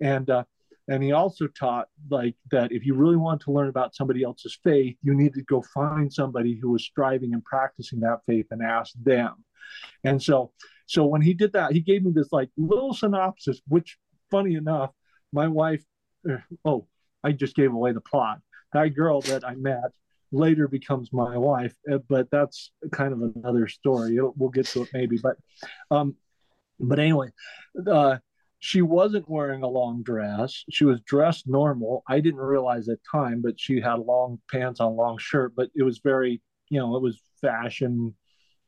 [0.00, 0.44] And uh,
[0.88, 4.58] and he also taught like that if you really want to learn about somebody else's
[4.64, 8.62] faith you need to go find somebody who was striving and practicing that faith and
[8.62, 9.44] ask them.
[10.04, 10.52] And so
[10.86, 13.98] so when he did that he gave me this like little synopsis which
[14.30, 14.90] funny enough
[15.32, 15.84] my wife
[16.28, 16.86] uh, oh
[17.22, 18.40] i just gave away the plot.
[18.72, 19.92] That girl that i met
[20.32, 24.16] later becomes my wife uh, but that's kind of another story.
[24.16, 25.36] It'll, we'll get to it maybe but
[25.90, 26.16] um
[26.78, 27.28] but anyway
[27.90, 28.16] uh
[28.60, 30.64] she wasn't wearing a long dress.
[30.70, 32.02] She was dressed normal.
[32.08, 35.52] I didn't realize at time, but she had long pants on, long shirt.
[35.56, 38.14] But it was very, you know, it was fashion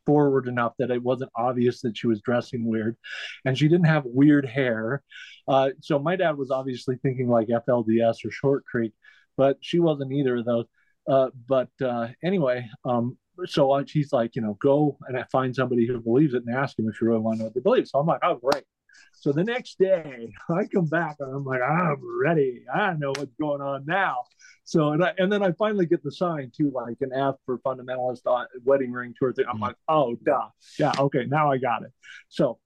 [0.07, 2.97] forward enough that it wasn't obvious that she was dressing weird,
[3.45, 5.03] and she didn't have weird hair.
[5.49, 8.93] Uh, so my dad was obviously thinking like FLDS or Short Creek,
[9.37, 10.67] but she wasn't either of those.
[11.09, 16.01] Uh, but uh, anyway, um, so she's like, you know, go and find somebody who
[16.01, 17.89] believes it and ask him if you really want to know what they believe.
[17.89, 18.65] So I'm like, oh, great.
[19.13, 22.65] So the next day, I come back and I'm like, I'm ready.
[22.73, 24.25] I know what's going on now.
[24.65, 27.59] So and I, and then I finally get the sign too, like an F for
[27.59, 29.47] fundamentalist uh, wedding ring tour thing.
[29.49, 29.65] I'm mm-hmm.
[29.65, 30.49] like, oh, duh,
[30.79, 31.91] yeah, okay, now I got it.
[32.29, 32.59] So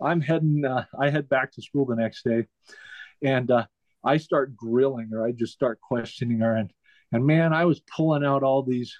[0.00, 0.64] I'm heading.
[0.64, 2.46] Uh, I head back to school the next day,
[3.22, 3.66] and uh,
[4.04, 5.24] I start grilling her.
[5.24, 6.70] I just start questioning her, and
[7.12, 8.96] and man, I was pulling out all these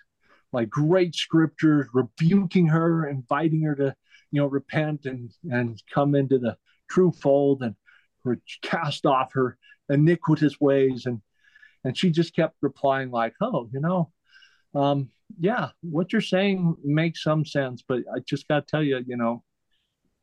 [0.52, 3.94] like great scriptures, rebuking her, inviting her to
[4.30, 6.56] you know repent and and come into the
[6.90, 7.74] true fold and
[8.62, 9.56] cast off her
[9.88, 11.06] iniquitous ways.
[11.06, 11.20] And
[11.86, 14.10] and she just kept replying like oh you know
[14.74, 19.02] um yeah what you're saying makes some sense but i just got to tell you
[19.06, 19.42] you know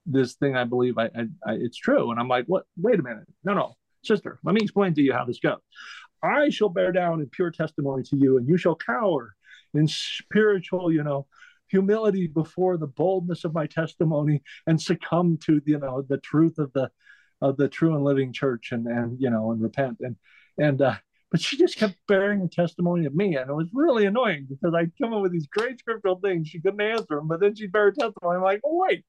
[0.05, 2.12] this thing i believe I, I, I it's true.
[2.12, 3.25] And i'm like what wait a minute.
[3.43, 5.59] No no sister let me explain to you how this goes.
[6.21, 9.33] I shall bear down in pure testimony to you and you shall cower
[9.73, 11.25] in spiritual you know
[11.67, 16.71] humility before the boldness of my testimony and succumb to you know the truth of
[16.73, 16.89] the
[17.41, 19.97] of the true and living church and and you know and repent.
[19.99, 20.15] And
[20.57, 20.95] and uh
[21.31, 23.36] but she just kept bearing a testimony of me.
[23.36, 26.47] And it was really annoying because i'd come up with these great scriptural things.
[26.47, 28.38] She couldn't answer them but then she'd bear testimony.
[28.38, 29.03] I'm like oh wait.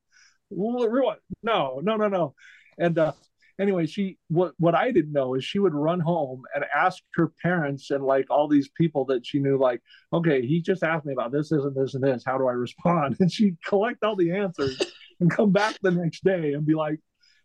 [0.51, 2.35] No no no no.
[2.79, 3.13] And uh
[3.59, 7.33] anyway, she what what I didn't know is she would run home and ask her
[7.43, 9.81] parents and like all these people that she knew, like,
[10.13, 12.25] okay, he just asked me about this, and this, and this.
[12.25, 13.17] How do I respond?
[13.21, 14.81] And she'd collect all the answers
[15.21, 16.99] and come back the next day and be like,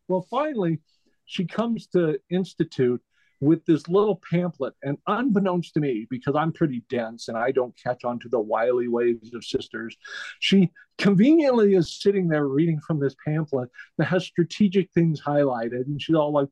[0.07, 0.79] well, finally,
[1.25, 3.01] she comes to institute
[3.41, 4.73] with this little pamphlet.
[4.83, 8.39] And unbeknownst to me, because I'm pretty dense and I don't catch on to the
[8.39, 9.97] wily ways of sisters,
[10.39, 15.85] she conveniently is sitting there reading from this pamphlet that has strategic things highlighted.
[15.85, 16.49] And she's all like,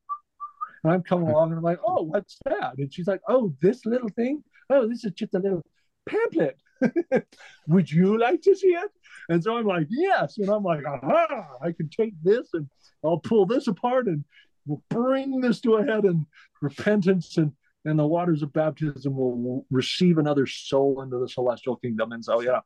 [0.83, 2.77] and I'm coming along and I'm like, oh, what's that?
[2.77, 4.43] And she's like, oh, this little thing?
[4.69, 5.65] Oh, this is just a little
[6.07, 6.57] pamphlet.
[7.67, 8.91] Would you like to see it?
[9.29, 10.37] And so I'm like, yes.
[10.37, 12.69] And I'm like, aha, I can take this and
[13.03, 14.23] I'll pull this apart and
[14.67, 16.25] we'll bring this to a head and
[16.61, 17.53] repentance and
[17.85, 22.11] and the waters of baptism will receive another soul into the celestial kingdom.
[22.11, 22.59] And so, yeah.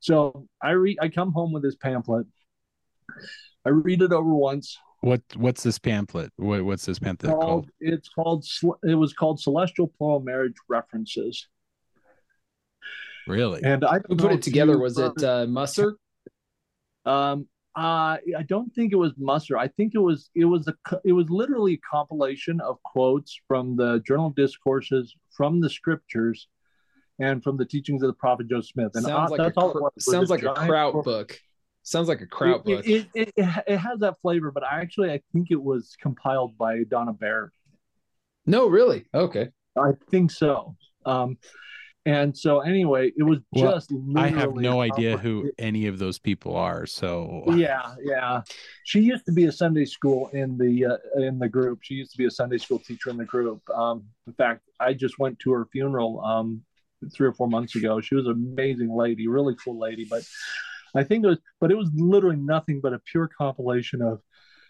[0.00, 2.26] So I read, I come home with this pamphlet.
[3.64, 4.76] I read it over once.
[5.00, 6.32] What What's this pamphlet?
[6.36, 7.70] What, what's this pamphlet called, called?
[7.78, 8.46] It's called.
[8.82, 11.46] It was called Celestial Plural Marriage References.
[13.28, 13.62] Really?
[13.62, 14.78] And I put it together.
[14.78, 15.96] Was it uh, Musser?
[17.04, 19.58] Um, uh, I don't think it was Musser.
[19.58, 23.76] I think it was it was a it was literally a compilation of quotes from
[23.76, 26.48] the Journal of Discourses, from the Scriptures,
[27.18, 28.92] and from the teachings of the Prophet Joe Smith.
[28.94, 31.38] And sounds uh, like a, all sounds like a Kraut book.
[31.82, 32.86] Sounds like a Kraut book.
[32.86, 36.56] It, it, it, it has that flavor, but I actually I think it was compiled
[36.56, 37.52] by Donna Bear.
[38.46, 39.06] No, really?
[39.12, 39.48] Okay.
[39.76, 40.76] I think so.
[41.04, 41.38] Um,
[42.06, 46.54] and so anyway, it was just I have no idea who any of those people
[46.54, 46.84] are.
[46.84, 48.42] So yeah, yeah.
[48.84, 51.78] She used to be a Sunday school in the uh, in the group.
[51.82, 53.62] She used to be a Sunday school teacher in the group.
[53.70, 56.62] Um, in fact, I just went to her funeral um,
[57.14, 58.02] three or four months ago.
[58.02, 60.04] She was an amazing lady, really cool lady.
[60.08, 60.24] But
[60.94, 64.20] I think it was, but it was literally nothing but a pure compilation of,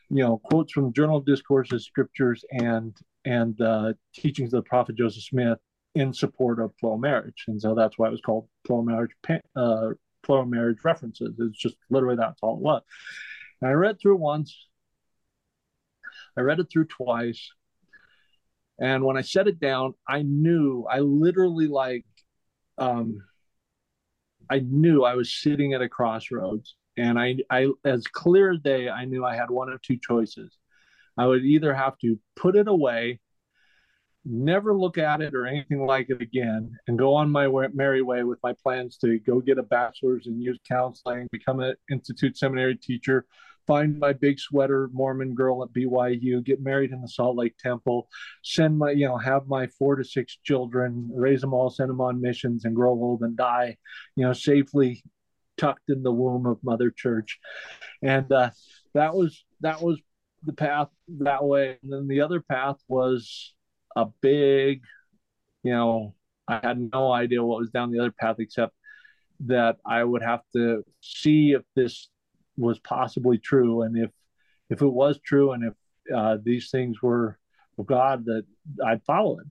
[0.08, 4.68] you know, quotes from the Journal of Discourses, scriptures, and and uh, teachings of the
[4.68, 5.58] Prophet Joseph Smith
[5.94, 9.12] in support of plural marriage, and so that's why it was called plural marriage.
[9.54, 9.90] Uh,
[10.24, 11.34] plural marriage references.
[11.38, 12.82] It's just literally that's all it was.
[13.60, 14.56] And I read through once.
[16.36, 17.50] I read it through twice.
[18.80, 22.04] And when I set it down, I knew I literally like
[22.78, 23.22] um
[24.50, 28.88] I knew I was sitting at a crossroads and I I as clear as day
[28.88, 30.56] I knew I had one of two choices.
[31.16, 33.20] I would either have to put it away
[34.24, 38.02] never look at it or anything like it again and go on my way, merry
[38.02, 42.36] way with my plans to go get a bachelor's in youth counseling, become an institute
[42.36, 43.26] seminary teacher,
[43.66, 48.08] find my big sweater Mormon girl at BYU, get married in the Salt Lake Temple,
[48.42, 52.00] send my, you know, have my four to six children, raise them all, send them
[52.00, 53.76] on missions, and grow old and die,
[54.16, 55.02] you know, safely
[55.56, 57.38] tucked in the womb of Mother Church,
[58.02, 58.50] and uh,
[58.94, 60.00] that was that was
[60.44, 60.88] the path
[61.20, 61.78] that way.
[61.82, 63.54] And then the other path was
[63.96, 64.82] a big,
[65.62, 66.14] you know,
[66.46, 68.74] I had no idea what was down the other path except
[69.40, 72.08] that I would have to see if this
[72.56, 74.10] was possibly true and if
[74.70, 75.74] if it was true and if
[76.14, 77.38] uh, these things were
[77.78, 78.44] of God that
[78.84, 79.46] I'd follow it.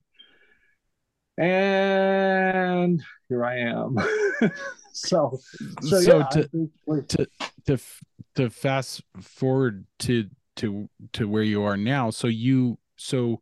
[1.41, 3.97] And here I am.
[4.93, 5.39] so
[5.81, 6.69] so, so yeah, to,
[7.07, 7.27] to
[7.65, 7.77] to
[8.35, 13.41] to fast forward to to to where you are now so you so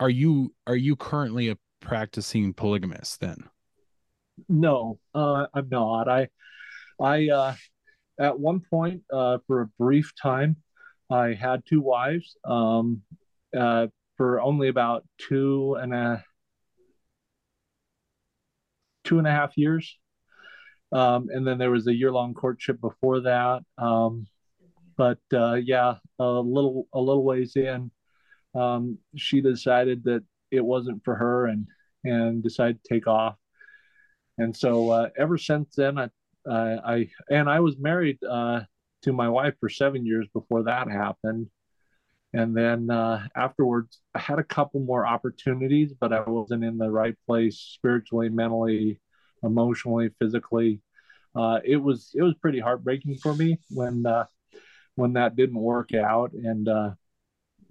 [0.00, 3.48] are you are you currently a practicing polygamist then?
[4.48, 6.08] No uh i'm not.
[6.08, 6.28] I
[7.00, 7.54] i uh
[8.18, 10.56] at one point uh for a brief time
[11.10, 13.02] i had two wives um
[13.56, 16.24] uh for only about two and a
[19.04, 19.98] two and a half years.
[20.92, 24.26] Um and then there was a year long courtship before that um
[24.96, 27.90] but uh yeah a little a little ways in
[28.56, 31.66] um she decided that it wasn't for her and
[32.04, 33.36] and decided to take off.
[34.38, 36.08] And so uh, ever since then, I,
[36.48, 38.60] I and I was married uh,
[39.02, 41.48] to my wife for seven years before that happened.
[42.32, 46.90] And then uh, afterwards, I had a couple more opportunities, but I wasn't in the
[46.90, 49.00] right place spiritually, mentally,
[49.42, 50.80] emotionally, physically.
[51.34, 54.26] Uh, it was it was pretty heartbreaking for me when uh,
[54.96, 56.68] when that didn't work out, and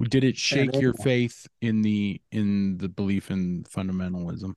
[0.03, 4.53] did it shake your faith in the in the belief in fundamentalism?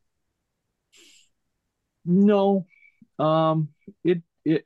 [2.04, 2.66] No.
[3.18, 3.68] Um
[4.04, 4.64] it it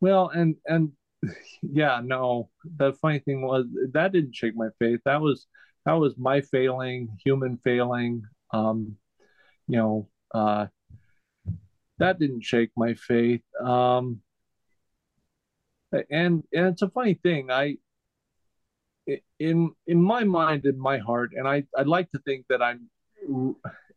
[0.00, 0.92] well and and
[1.62, 2.50] yeah, no.
[2.76, 5.00] The funny thing was that didn't shake my faith.
[5.04, 5.46] That was
[5.84, 8.22] that was my failing, human failing.
[8.52, 8.96] Um,
[9.68, 10.66] you know, uh
[11.98, 13.42] that didn't shake my faith.
[13.62, 14.20] Um
[15.92, 17.50] and and it's a funny thing.
[17.50, 17.76] I
[19.38, 22.88] in in my mind in my heart and i i'd like to think that i'm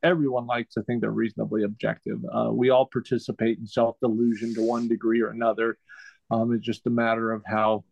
[0.03, 2.19] everyone likes to think they're reasonably objective.
[2.31, 5.79] Uh, we all participate in self-delusion to one degree or another.
[6.29, 7.85] Um, it's just a matter of how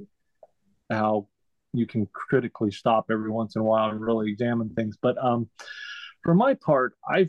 [0.91, 1.28] how
[1.73, 4.95] you can critically stop every once in a while and really examine things.
[5.02, 5.49] But um,
[6.23, 7.28] for my part i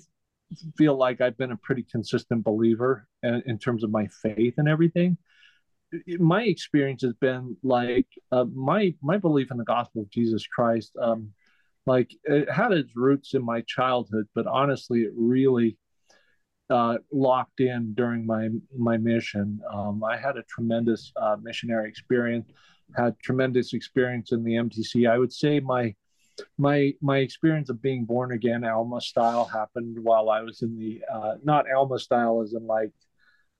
[0.76, 4.68] feel like i've been a pretty consistent believer in, in terms of my faith and
[4.68, 5.18] everything
[6.18, 10.92] my experience has been like uh, my my belief in the gospel of Jesus Christ.
[11.00, 11.32] Um,
[11.86, 15.76] like it had its roots in my childhood, but honestly, it really
[16.70, 19.60] uh, locked in during my my mission.
[19.72, 22.48] Um, I had a tremendous uh, missionary experience,
[22.96, 25.08] had tremendous experience in the MTC.
[25.08, 25.94] I would say my
[26.58, 31.02] my my experience of being born again Alma style happened while I was in the
[31.12, 32.92] uh, not Alma style as in like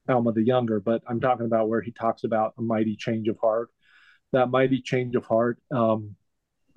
[0.08, 3.38] Alma the Younger, but I'm talking about where he talks about a mighty change of
[3.38, 3.70] heart.
[4.32, 6.16] That mighty change of heart, um,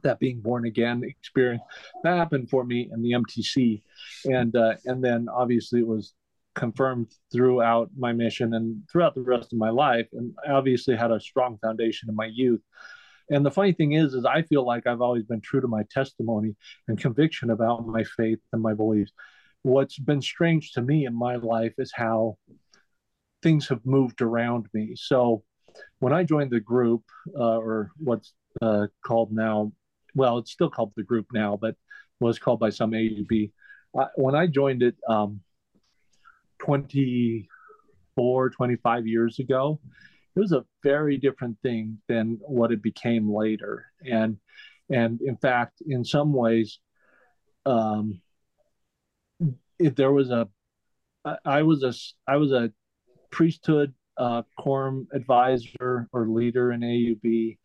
[0.03, 1.63] that being born again experience,
[2.03, 3.81] that happened for me in the MTC,
[4.25, 6.13] and uh, and then obviously it was
[6.55, 11.11] confirmed throughout my mission and throughout the rest of my life, and I obviously had
[11.11, 12.61] a strong foundation in my youth.
[13.29, 15.83] And the funny thing is, is I feel like I've always been true to my
[15.91, 16.55] testimony
[16.87, 19.11] and conviction about my faith and my beliefs.
[19.63, 22.37] What's been strange to me in my life is how
[23.41, 24.93] things have moved around me.
[24.95, 25.43] So
[25.99, 27.03] when I joined the group,
[27.37, 29.71] uh, or what's uh, called now,
[30.15, 31.75] well, it's still called the group now, but
[32.19, 33.51] was called by some AUB.
[33.97, 35.41] Uh, when I joined it um,
[36.59, 39.79] 24, 25 years ago,
[40.35, 43.85] it was a very different thing than what it became later.
[44.05, 44.37] And
[44.89, 46.79] and in fact, in some ways,
[47.65, 48.21] um,
[49.79, 50.47] if there was a
[51.43, 51.93] I was a
[52.31, 52.71] I was a
[53.31, 57.57] priesthood uh, quorum advisor or leader in AUB.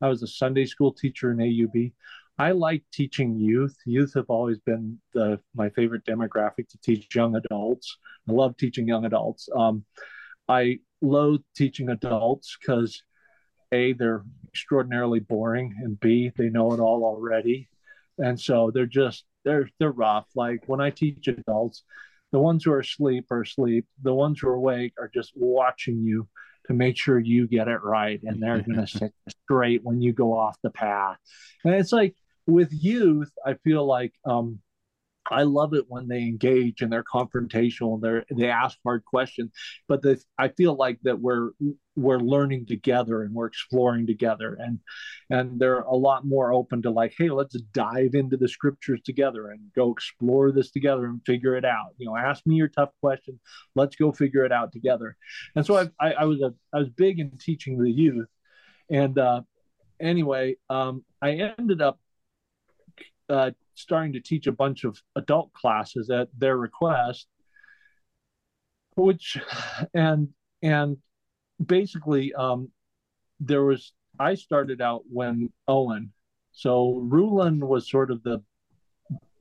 [0.00, 1.92] I was a Sunday school teacher in AUB.
[2.38, 3.76] I like teaching youth.
[3.86, 7.96] Youth have always been the my favorite demographic to teach young adults.
[8.28, 9.48] I love teaching young adults.
[9.56, 9.84] Um,
[10.48, 13.02] I loathe teaching adults because
[13.72, 17.68] a they're extraordinarily boring, and b they know it all already,
[18.18, 20.26] and so they're just they're they're rough.
[20.34, 21.84] Like when I teach adults,
[22.32, 23.86] the ones who are asleep are asleep.
[24.02, 26.28] The ones who are awake are just watching you
[26.66, 28.20] to make sure you get it right.
[28.22, 29.12] And they're going to sit
[29.44, 31.16] straight when you go off the path.
[31.64, 32.14] And it's like
[32.46, 34.60] with youth, I feel like um,
[35.30, 37.94] I love it when they engage and they're confrontational.
[37.94, 39.50] And They they ask hard questions,
[39.88, 41.50] but the, I feel like that we're
[41.96, 44.78] we're learning together and we're exploring together, and
[45.30, 49.50] and they're a lot more open to like, hey, let's dive into the scriptures together
[49.50, 51.94] and go explore this together and figure it out.
[51.98, 53.40] You know, ask me your tough question.
[53.74, 55.16] Let's go figure it out together.
[55.54, 58.28] And so I I, I was a I was big in teaching the youth,
[58.90, 59.42] and uh,
[60.00, 61.98] anyway, um, I ended up.
[63.28, 67.26] Uh, starting to teach a bunch of adult classes at their request
[68.96, 69.38] which
[69.94, 70.28] and
[70.62, 70.96] and
[71.64, 72.70] basically um
[73.38, 76.12] there was i started out when owen
[76.52, 78.42] so Rulon was sort of the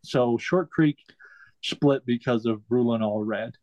[0.03, 0.97] so short creek
[1.61, 3.53] split because of Rulon Allred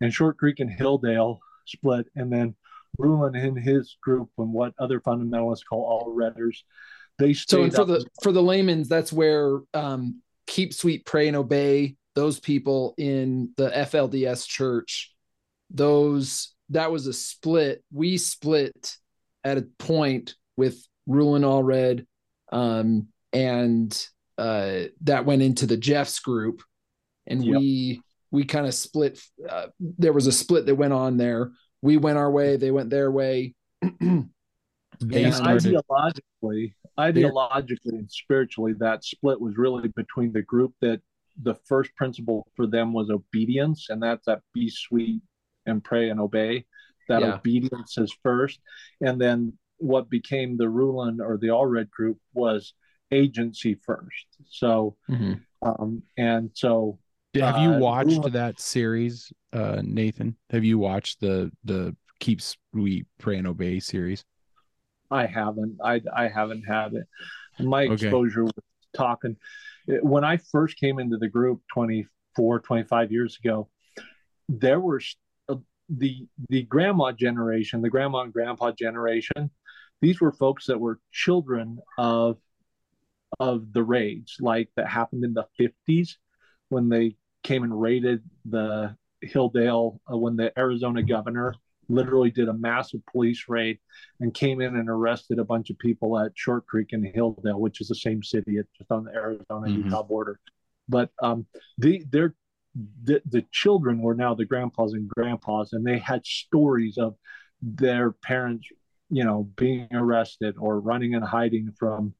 [0.00, 2.54] and short creek and Hildale split and then
[2.96, 6.62] Rulon and his group and what other fundamentalists call all redders
[7.18, 11.36] they so and for the for the layman's that's where um, keep sweet pray and
[11.36, 15.12] obey those people in the flds church.
[15.70, 17.82] Those that was a split.
[17.92, 18.96] We split
[19.42, 22.06] at a point with Rulon Allred
[22.52, 24.06] um, and
[24.38, 26.62] uh, that went into the Jeffs group.
[27.26, 27.58] And yep.
[27.58, 31.52] we we kind of split uh, there was a split that went on there.
[31.82, 33.54] We went our way they went their way
[35.00, 41.00] they ideologically ideologically and spiritually that split was really between the group that
[41.42, 45.20] the first principle for them was obedience and that's that be sweet
[45.66, 46.64] and pray and obey
[47.08, 47.34] that yeah.
[47.34, 48.60] obedience is first
[49.00, 52.74] and then what became the Rulon or the Allred group was
[53.10, 55.34] agency first so mm-hmm.
[55.62, 56.98] um and so
[57.34, 62.40] have you uh, watched Rulon, that series uh nathan have you watched the the keep
[62.40, 64.24] sweet pray and obey series
[65.10, 65.78] I haven't.
[65.82, 67.06] I I haven't had it.
[67.60, 67.94] My okay.
[67.94, 68.52] exposure was
[68.94, 69.36] talking
[69.86, 73.68] when I first came into the group 24, 25 years ago.
[74.48, 75.00] There were
[75.48, 75.56] uh,
[75.88, 79.50] the the grandma generation, the grandma and grandpa generation.
[80.00, 82.38] These were folks that were children of
[83.40, 86.18] of the raids, like that happened in the fifties
[86.68, 91.54] when they came and raided the Hildale uh, when the Arizona governor
[91.88, 93.78] literally did a massive police raid
[94.20, 97.80] and came in and arrested a bunch of people at Short Creek and Hildale, which
[97.80, 98.56] is the same city.
[98.58, 100.08] It's just on the Arizona Utah mm-hmm.
[100.08, 100.40] border.
[100.88, 101.46] But um,
[101.78, 102.34] the their
[103.04, 107.14] the, the children were now the grandpas and grandpas, and they had stories of
[107.62, 108.66] their parents,
[109.10, 112.14] you know, being arrested or running and hiding from,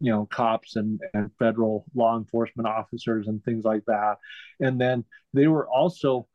[0.00, 4.18] you know, cops and, and federal law enforcement officers and things like that.
[4.60, 5.04] And then
[5.34, 6.28] they were also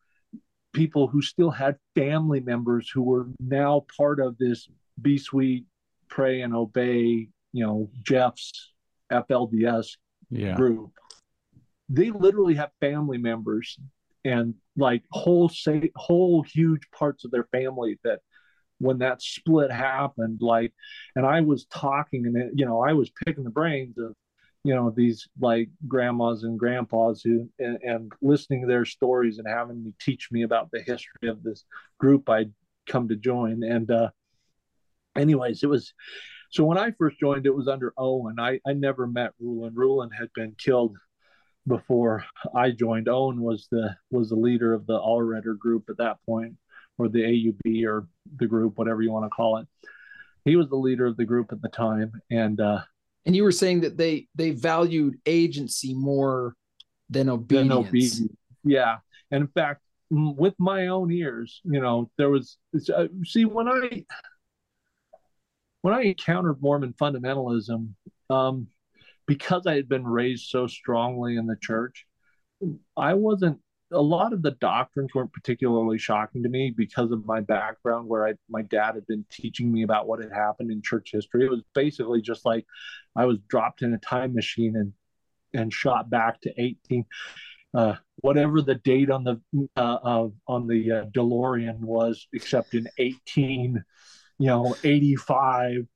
[0.74, 4.67] people who still had family members who were now part of this
[5.01, 5.65] be sweet
[6.09, 8.74] pray and obey you know Jeffs
[9.11, 9.97] flds
[10.30, 10.55] yeah.
[10.55, 10.91] group
[11.89, 13.78] they literally have family members
[14.26, 18.19] and like whole say whole huge parts of their family that
[18.80, 20.74] when that split happened like
[21.15, 24.15] and i was talking and it, you know i was picking the brains of
[24.64, 29.47] you know these like grandmas and grandpas who and, and, listening to their stories and
[29.47, 31.66] having me teach me about the history of this
[31.99, 32.53] group i'd
[32.88, 33.64] come to join.
[33.64, 34.09] And uh
[35.16, 35.93] anyways it was
[36.49, 38.39] so when i first joined it was under owen.
[38.39, 39.76] I i never met Rulon.
[39.76, 40.97] Rulon had been killed
[41.68, 43.07] before i joined.
[43.07, 46.55] Owen was the was the leader of the all redder group at that point
[46.97, 48.07] or the aub or
[48.38, 49.68] the group whatever you want to call it.
[50.45, 52.82] He was the leader of the group at the time and uh
[53.26, 56.55] and you were saying that they they valued agency more
[57.09, 57.69] than obedience.
[57.69, 58.36] Than obedience.
[58.63, 58.97] Yeah,
[59.32, 62.57] and in fact, with my own ears, you know, there was
[62.93, 64.05] uh, see when I
[65.82, 67.89] when I encountered Mormon fundamentalism,
[68.30, 68.67] um,
[69.26, 72.05] because I had been raised so strongly in the church,
[72.95, 73.59] I wasn't
[73.93, 78.27] a lot of the doctrines weren't particularly shocking to me because of my background where
[78.27, 81.45] I my dad had been teaching me about what had happened in church history.
[81.45, 82.65] It was basically just like
[83.15, 84.93] I was dropped in a time machine and
[85.53, 87.05] and shot back to 18
[87.73, 89.41] uh, whatever the date on the
[89.75, 93.83] uh, on the uh, DeLorean was, except in 18,
[94.37, 95.87] you know, 85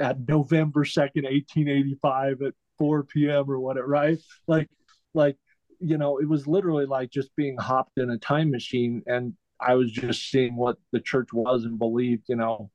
[0.00, 3.50] at November 2nd, 1885 at 4 p.m.
[3.50, 4.18] or whatever, right?
[4.46, 4.68] Like,
[5.12, 5.36] like
[5.80, 9.74] you know, it was literally like just being hopped in a time machine and I
[9.74, 12.70] was just seeing what the church was and believed, you know,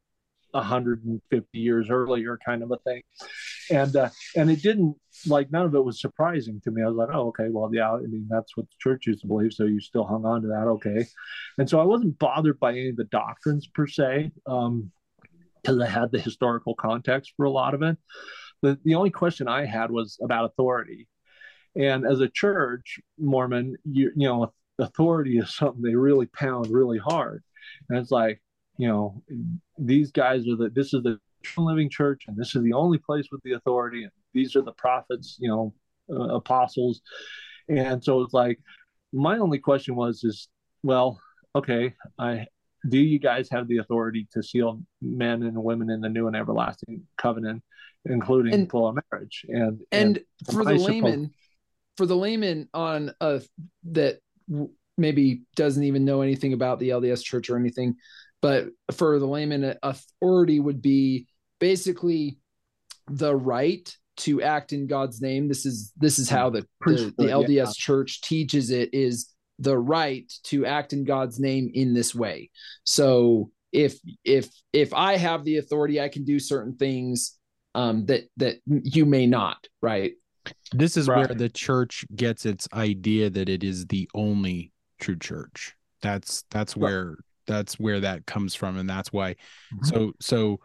[0.51, 3.03] 150 years earlier kind of a thing.
[3.69, 4.95] And uh, and it didn't
[5.27, 6.81] like none of it was surprising to me.
[6.81, 9.27] I was like, oh, okay, well, yeah, I mean, that's what the church used to
[9.27, 9.53] believe.
[9.53, 10.67] So you still hung on to that.
[10.67, 11.05] Okay.
[11.57, 14.31] And so I wasn't bothered by any of the doctrines per se.
[14.47, 14.91] Um,
[15.61, 17.97] because I had the historical context for a lot of it.
[18.61, 21.07] The, the only question I had was about authority
[21.75, 26.97] And as a church, Mormon, you you know, authority is something they really pound really
[26.97, 27.43] hard.
[27.89, 28.41] And it's like,
[28.77, 29.21] you know,
[29.77, 31.19] these guys are the this is the
[31.57, 34.73] living church, and this is the only place with the authority, and these are the
[34.73, 35.73] prophets, you know,
[36.11, 37.01] uh, apostles.
[37.67, 38.59] And so it's like,
[39.13, 40.47] my only question was, is
[40.83, 41.19] well,
[41.55, 42.47] okay, I
[42.87, 46.35] do you guys have the authority to seal men and women in the new and
[46.35, 47.61] everlasting covenant,
[48.05, 49.45] including and, full marriage?
[49.49, 51.31] And and, and for the layman,
[51.99, 53.41] for the layman on a
[53.91, 54.19] that
[54.97, 57.95] maybe doesn't even know anything about the LDS church or anything,
[58.41, 61.27] but for the layman, authority would be
[61.59, 62.37] basically
[63.09, 65.49] the right to act in God's name.
[65.49, 67.65] This is this is how the the, the LDS yeah.
[67.75, 72.49] church teaches it is the right to act in God's name in this way.
[72.85, 77.37] So if if if I have the authority, I can do certain things
[77.75, 79.67] um, that that you may not.
[79.81, 80.13] Right.
[80.71, 81.27] This is right.
[81.27, 85.75] where the church gets its idea that it is the only true church.
[86.01, 89.31] That's that's where that's where that comes from, and that's why.
[89.73, 89.85] Mm-hmm.
[89.85, 90.59] So so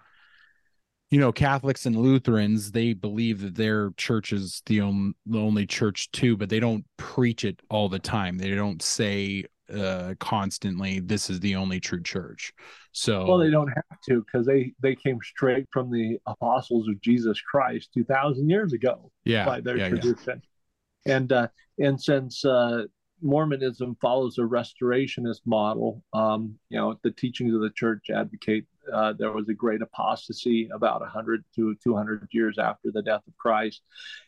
[1.10, 5.64] you know catholics and lutherans they believe that their church is the, on, the only
[5.64, 11.00] church too but they don't preach it all the time they don't say uh constantly
[11.00, 12.52] this is the only true church
[12.92, 17.00] so well they don't have to because they they came straight from the apostles of
[17.00, 20.42] jesus christ 2000 years ago yeah by their yeah, tradition
[21.06, 21.16] yeah.
[21.16, 21.48] and uh
[21.78, 22.82] and since uh
[23.22, 29.12] mormonism follows a restorationist model um you know the teachings of the church advocate uh,
[29.18, 33.82] there was a great apostasy about 100 to 200 years after the death of Christ,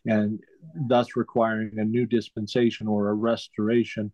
[0.06, 0.40] and
[0.88, 4.12] thus requiring a new dispensation or a restoration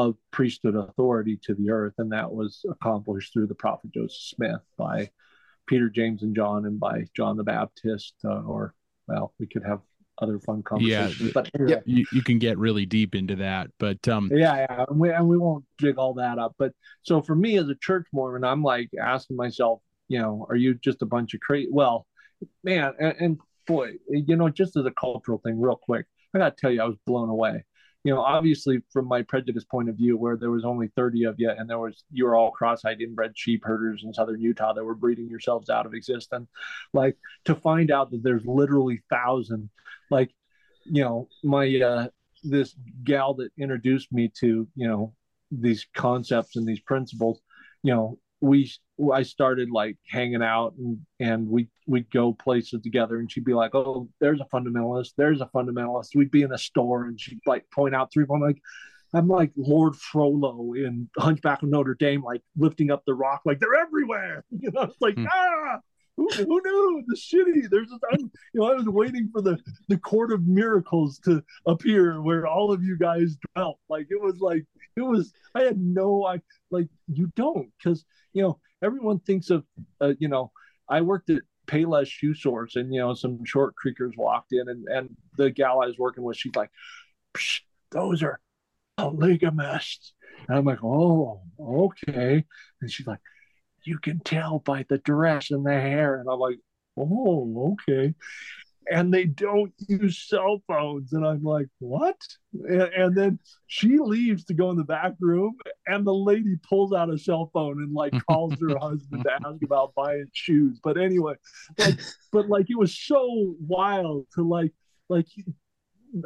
[0.00, 1.94] of priesthood authority to the earth.
[1.98, 5.10] And that was accomplished through the prophet Joseph Smith by
[5.66, 8.74] Peter, James, and John, and by John the Baptist, uh, or,
[9.06, 9.80] well, we could have
[10.18, 11.20] other fun conversations.
[11.20, 11.82] Yeah, but anyway.
[11.86, 13.70] you, you can get really deep into that.
[13.78, 16.54] But um, yeah, yeah, and we, and we won't dig all that up.
[16.58, 16.72] But
[17.02, 20.74] so for me as a church Mormon, I'm like asking myself, you know, are you
[20.74, 21.68] just a bunch of crazy?
[21.70, 22.06] Well,
[22.62, 26.56] man, and, and boy, you know, just as a cultural thing, real quick, I got
[26.56, 27.64] to tell you, I was blown away
[28.04, 31.36] you know, obviously from my prejudice point of view, where there was only 30 of
[31.38, 34.84] you and there was, you were all cross-eyed inbred sheep herders in Southern Utah that
[34.84, 36.48] were breeding yourselves out of existence.
[36.92, 39.70] Like to find out that there's literally thousand,
[40.10, 40.30] like,
[40.84, 42.08] you know, my, uh,
[42.42, 42.74] this
[43.04, 45.14] gal that introduced me to, you know,
[45.52, 47.40] these concepts and these principles,
[47.84, 48.70] you know, we
[49.12, 53.54] I started like hanging out and and we we'd go places together and she'd be
[53.54, 56.08] like, Oh, there's a fundamentalist, there's a fundamentalist.
[56.14, 58.26] We'd be in a store and she'd like point out three.
[58.30, 58.60] I'm like,
[59.14, 63.60] I'm like Lord Frollo in Hunchback of Notre Dame, like lifting up the rock, like
[63.60, 64.44] they're everywhere.
[64.50, 65.26] You know, it's like, hmm.
[65.32, 65.78] ah,
[66.16, 67.70] who, who knew the shitty?
[67.70, 69.58] There's this, I'm, you know, I was waiting for the
[69.88, 73.78] the court of miracles to appear where all of you guys dwelt.
[73.88, 74.64] Like it was like
[74.96, 75.32] it was.
[75.54, 76.40] I had no, I
[76.70, 79.64] like you don't because you know everyone thinks of,
[80.00, 80.52] uh, you know,
[80.88, 84.86] I worked at Payless Shoe Source and you know some short creekers walked in and
[84.88, 86.70] and the gal I was working with, she's like,
[87.90, 88.40] those are
[88.96, 90.12] polygamists.
[90.48, 92.44] And I'm like, oh, okay.
[92.80, 93.20] And she's like,
[93.84, 96.20] you can tell by the dress and the hair.
[96.20, 96.58] And I'm like,
[96.96, 98.14] oh, okay.
[98.90, 101.12] And they don't use cell phones.
[101.12, 102.16] And I'm like, what?
[102.52, 105.54] And, and, then she leaves to go in the back room,
[105.86, 109.62] and the lady pulls out a cell phone and like calls her husband to ask
[109.62, 110.80] about buying shoes.
[110.82, 111.34] But anyway,
[111.78, 112.00] like,
[112.32, 114.72] but like it was so wild to like,
[115.08, 115.26] like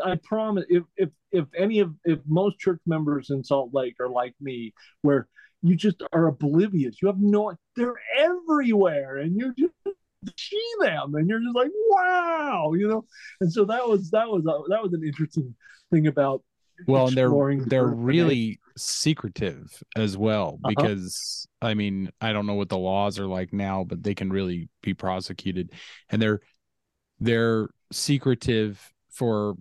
[0.05, 4.09] I promise if if if any of if most church members in Salt Lake are
[4.09, 5.29] like me, where
[5.63, 6.97] you just are oblivious.
[7.01, 9.75] You have no, they're everywhere, and you just
[10.39, 13.05] see them, and you're just like, wow, you know.
[13.41, 15.55] And so that was that was that was an interesting
[15.91, 16.43] thing about.
[16.87, 17.31] Well, and they're
[17.67, 20.75] they're really secretive as well uh-huh.
[20.77, 24.31] because I mean I don't know what the laws are like now, but they can
[24.31, 25.73] really be prosecuted,
[26.11, 26.41] and they're
[27.19, 29.57] they're secretive for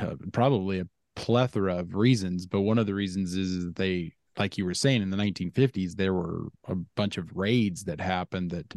[0.00, 0.86] uh, probably a
[1.16, 2.46] plethora of reasons.
[2.46, 6.14] But one of the reasons is they like you were saying in the 1950s there
[6.14, 8.74] were a bunch of raids that happened that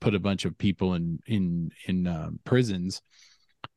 [0.00, 3.02] put a bunch of people in in in uh, prisons.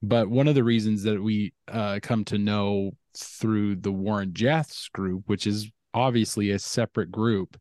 [0.02, 4.90] But one of the reasons that we uh, come to know through the Warren Jeffs
[4.90, 7.58] group which is obviously a separate group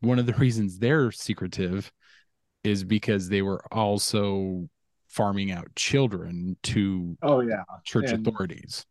[0.00, 1.92] one of the reasons they're secretive
[2.64, 4.68] is because they were also
[5.08, 7.62] farming out children to oh yeah.
[7.84, 8.84] church and, authorities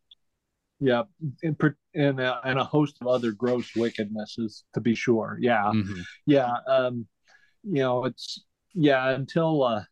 [0.80, 1.04] yeah
[1.44, 1.56] and
[1.96, 6.02] and a, and a host of other gross wickednesses to be sure yeah mm-hmm.
[6.26, 7.08] yeah um
[7.64, 9.84] you know it's yeah until uh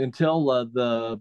[0.00, 1.20] until uh, the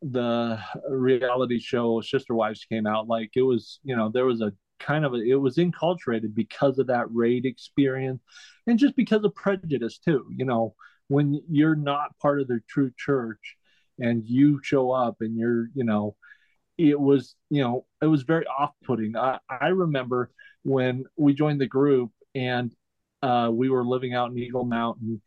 [0.00, 0.58] the
[0.88, 5.04] reality show Sister Wives came out, like it was, you know, there was a kind
[5.04, 8.20] of a, it was enculturated because of that raid experience
[8.66, 10.26] and just because of prejudice too.
[10.34, 10.74] You know,
[11.08, 13.56] when you're not part of the true church
[13.98, 16.16] and you show up and you're, you know,
[16.78, 19.16] it was, you know, it was very off-putting.
[19.16, 20.30] I, I remember
[20.62, 22.74] when we joined the group and
[23.22, 25.20] uh, we were living out in Eagle Mountain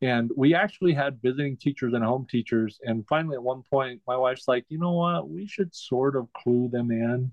[0.00, 2.78] and we actually had visiting teachers and home teachers.
[2.82, 5.28] And finally, at one point, my wife's like, you know what?
[5.28, 7.32] We should sort of clue them in.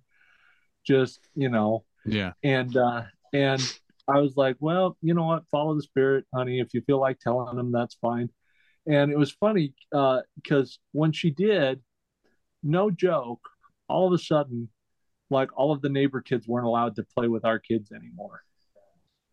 [0.85, 1.83] Just, you know.
[2.05, 2.31] Yeah.
[2.43, 3.03] And, uh,
[3.33, 3.61] and
[4.07, 5.43] I was like, well, you know what?
[5.51, 6.59] Follow the spirit, honey.
[6.59, 8.29] If you feel like telling them, that's fine.
[8.87, 11.81] And it was funny uh, because uh, when she did,
[12.63, 13.47] no joke,
[13.91, 14.69] all of a sudden,
[15.29, 18.41] like all of the neighbor kids weren't allowed to play with our kids anymore.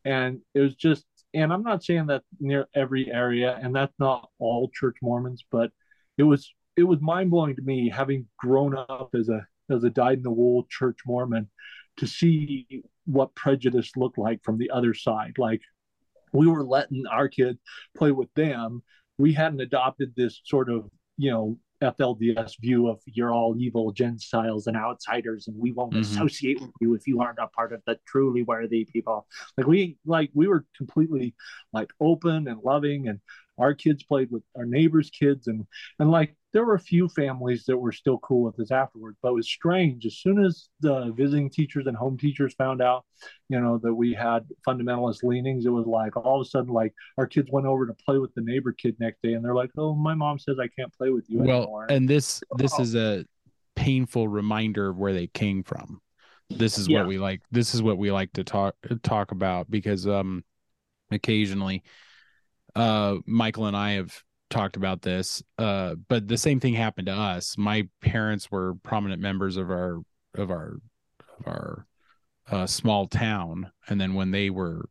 [0.04, 1.04] And it was just
[1.34, 5.70] and I'm not saying that near every area, and that's not all church Mormons, but
[6.16, 9.90] it was it was mind blowing to me having grown up as a as a
[9.90, 11.48] dyed in the wool church Mormon
[11.98, 15.34] to see what prejudice looked like from the other side.
[15.38, 15.61] Like
[16.32, 17.59] we were letting our kids
[17.96, 18.82] play with them.
[19.18, 24.66] We hadn't adopted this sort of, you know, FLDS view of you're all evil Gentiles
[24.66, 26.01] and outsiders, and we won't mm-hmm.
[26.01, 29.26] associate with you if you aren't a part of the truly worthy people.
[29.57, 31.35] Like we like we were completely
[31.72, 33.20] like open and loving, and
[33.59, 35.66] our kids played with our neighbors' kids, and
[35.99, 39.18] and like there were a few families that were still cool with us afterwards.
[39.22, 43.05] But it was strange as soon as the visiting teachers and home teachers found out,
[43.49, 45.66] you know, that we had fundamentalist leanings.
[45.66, 48.34] It was like all of a sudden, like our kids went over to play with
[48.34, 51.11] the neighbor kid next day, and they're like, "Oh, my mom says I can't play
[51.11, 52.82] with you well, anymore." and this this oh.
[52.82, 53.24] is a
[53.76, 56.01] painful reminder of where they came from.
[56.51, 57.01] This is yeah.
[57.01, 57.42] what we like.
[57.51, 60.44] This is what we like to talk talk about because um
[61.11, 61.82] occasionally
[62.74, 67.12] uh Michael and I have talked about this uh but the same thing happened to
[67.12, 67.57] us.
[67.59, 70.01] My parents were prominent members of our
[70.34, 70.78] of our
[71.38, 71.86] of our
[72.51, 73.70] uh, small town.
[73.88, 74.88] And then when they were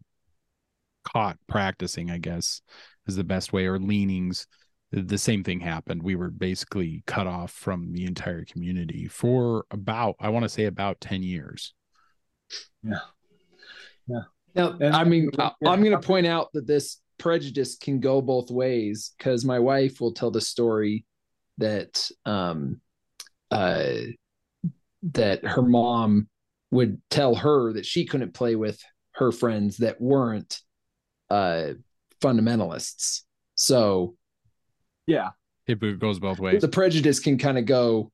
[1.03, 2.61] caught practicing i guess
[3.07, 4.45] is the best way or leanings
[4.91, 6.01] the same thing happened.
[6.01, 10.65] We were basically cut off from the entire community for about i want to say
[10.65, 11.73] about 10 years.
[12.83, 12.99] Yeah.
[14.07, 14.21] Yeah.
[14.55, 19.13] Now, I mean, I'm going to point out that this prejudice can go both ways
[19.17, 21.05] because my wife will tell the story
[21.57, 22.79] that um
[23.51, 23.93] uh
[25.03, 26.27] that her mom
[26.71, 28.79] would tell her that she couldn't play with
[29.15, 30.59] her friends that weren't
[31.29, 31.69] uh
[32.21, 33.21] fundamentalists.
[33.55, 34.15] So
[35.05, 35.29] yeah.
[35.67, 36.61] It goes both ways.
[36.61, 38.11] The prejudice can kind of go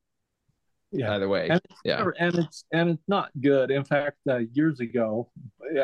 [0.91, 1.13] yeah.
[1.13, 1.49] either way.
[1.49, 2.05] And yeah.
[2.19, 3.71] and it's and it's not good.
[3.71, 5.29] In fact uh, years ago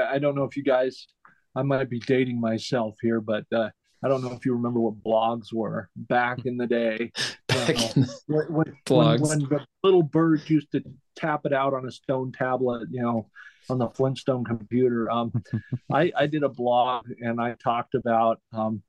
[0.10, 1.08] i don't know if you guys
[1.56, 3.70] I might be dating myself here, but uh,
[4.04, 7.12] I don't know if you remember what blogs were back in the day.
[7.48, 9.22] Back in when, when, blogs.
[9.22, 10.84] When, when, the little birds used to
[11.16, 13.28] tap it out on a stone tablet, you know,
[13.70, 15.10] on the Flintstone computer.
[15.12, 15.32] Um,
[15.92, 18.40] I, I did a blog and I talked about.
[18.54, 18.82] Um,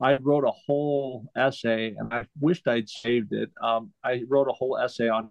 [0.00, 3.50] I wrote a whole essay, and I wished I'd saved it.
[3.60, 5.30] Um, I wrote a whole essay on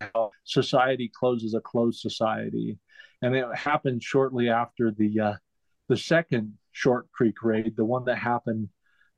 [0.00, 2.78] how society closes a closed society,
[3.22, 5.34] and it happened shortly after the uh,
[5.88, 8.68] the second Short Creek raid, the one that happened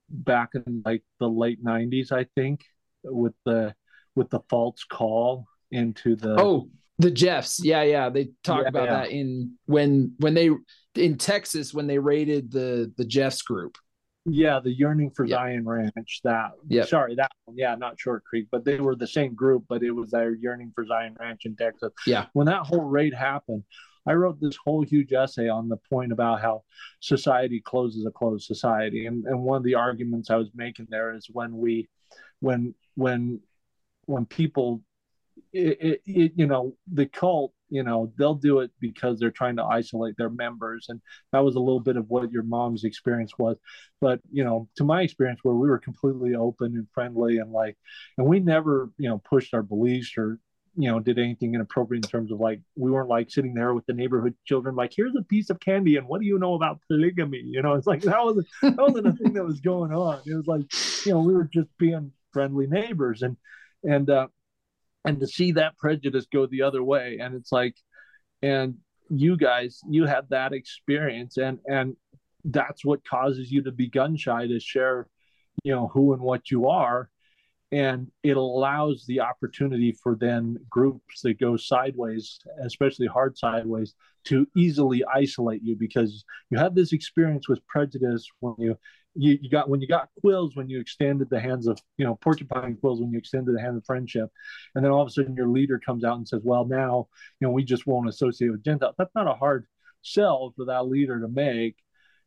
[0.08, 2.60] back in like the late '90s, I think,
[3.04, 3.74] with the
[4.14, 6.68] with the false call into the oh
[6.98, 8.94] the Jeffs, yeah, yeah, they talk yeah, about yeah.
[8.94, 10.50] that in when when they
[10.94, 13.78] in Texas when they raided the the Jeffs group.
[14.26, 15.38] Yeah, the Yearning for yep.
[15.38, 16.20] Zion Ranch.
[16.24, 17.56] That yeah, sorry, that one.
[17.56, 20.72] Yeah, not Short Creek, but they were the same group, but it was their Yearning
[20.74, 21.90] for Zion Ranch in Texas.
[22.06, 23.64] Yeah, when that whole raid happened,
[24.06, 26.62] I wrote this whole huge essay on the point about how
[27.00, 29.06] society closes a closed society.
[29.06, 31.88] And, and one of the arguments I was making there is when we,
[32.40, 33.40] when, when,
[34.06, 34.82] when people,
[35.52, 39.56] it, it, it, you know, the cult, you know, they'll do it because they're trying
[39.56, 40.86] to isolate their members.
[40.88, 41.00] And
[41.32, 43.58] that was a little bit of what your mom's experience was.
[44.00, 47.76] But, you know, to my experience, where we were completely open and friendly and like,
[48.18, 50.40] and we never, you know, pushed our beliefs or
[50.76, 53.84] you know did anything inappropriate in terms of like we weren't like sitting there with
[53.86, 56.80] the neighborhood children like here's a piece of candy and what do you know about
[56.88, 57.42] polygamy?
[57.44, 60.20] You know it's like that wasn't that wasn't a thing that was going on.
[60.26, 60.62] It was like
[61.04, 63.36] you know we were just being friendly neighbors and
[63.82, 64.28] and uh
[65.04, 67.74] and to see that prejudice go the other way and it's like
[68.42, 68.76] and
[69.08, 71.96] you guys you had that experience and and
[72.44, 75.08] that's what causes you to be gun shy to share
[75.64, 77.10] you know who and what you are
[77.72, 83.94] and it allows the opportunity for then groups that go sideways especially hard sideways
[84.24, 88.76] to easily isolate you because you have this experience with prejudice when you
[89.14, 92.14] you, you got when you got quills when you extended the hands of you know
[92.16, 94.30] porcupine quills when you extended the hand of friendship.
[94.74, 97.08] And then all of a sudden your leader comes out and says well now
[97.40, 99.66] you know we just won't associate with gentiles that's not a hard
[100.02, 101.76] sell for that leader to make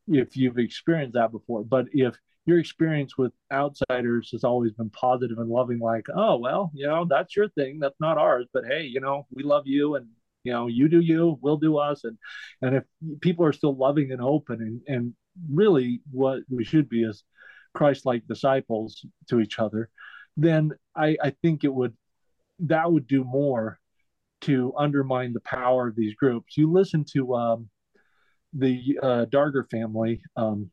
[0.07, 1.63] if you've experienced that before.
[1.63, 2.15] But if
[2.45, 7.05] your experience with outsiders has always been positive and loving like oh well you know
[7.09, 10.07] that's your thing that's not ours but hey you know we love you and
[10.43, 12.03] you know you do you we'll do us.
[12.03, 12.17] And
[12.61, 12.83] and if
[13.21, 15.13] people are still loving and open and and
[15.49, 17.23] really what we should be is
[17.73, 19.89] christ-like disciples to each other
[20.37, 21.95] then i i think it would
[22.59, 23.79] that would do more
[24.41, 26.57] to undermine the power of these groups.
[26.57, 27.69] You listen to um
[28.55, 30.69] the uh, Darger family um,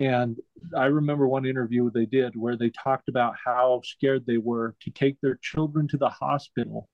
[0.00, 0.36] and
[0.76, 4.90] I remember one interview they did where they talked about how scared they were to
[4.90, 6.88] take their children to the hospital,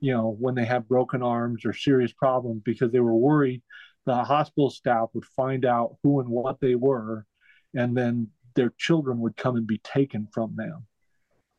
[0.00, 3.62] you know, when they have broken arms or serious problems because they were worried
[4.04, 7.26] the hospital staff would find out who and what they were,
[7.74, 10.86] and then their children would come and be taken from them.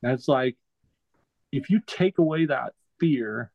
[0.02, 0.58] And it's like,
[1.52, 3.52] if you take away that fear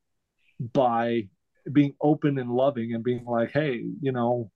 [0.72, 1.28] by
[1.70, 4.50] being open and loving and being like, hey, you know,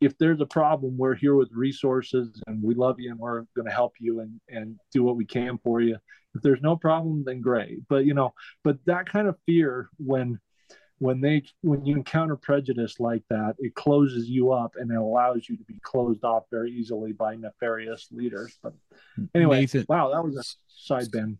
[0.00, 3.68] if there's a problem, we're here with resources and we love you and we're going
[3.68, 5.96] to help you and, and do what we can for you.
[6.34, 7.80] If there's no problem, then great.
[7.88, 8.32] But, you know,
[8.64, 10.38] but that kind of fear when,
[10.98, 15.48] when they, when you encounter prejudice like that, it closes you up and it allows
[15.48, 18.58] you to be closed off very easily by nefarious leaders.
[18.62, 18.74] But
[19.34, 21.38] anyway, Nathan, wow, that was a side bend.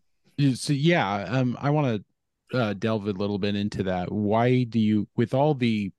[0.57, 2.03] So yeah, um, I want
[2.51, 4.11] to uh, delve a little bit into that.
[4.11, 5.93] Why do you, with all the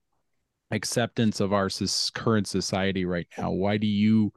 [0.72, 1.70] acceptance of our
[2.14, 3.52] current society right now?
[3.52, 4.34] Why do you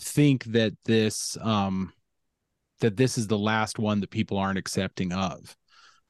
[0.00, 1.92] think that this um
[2.80, 5.56] that this is the last one that people aren't accepting of?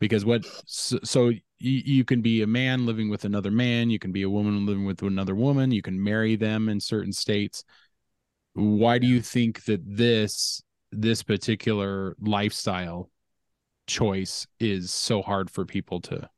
[0.01, 3.99] Because what so, so you, you can be a man living with another man you
[3.99, 7.64] can be a woman living with another woman you can marry them in certain states.
[8.55, 13.11] Why do you think that this this particular lifestyle
[13.86, 16.28] choice is so hard for people to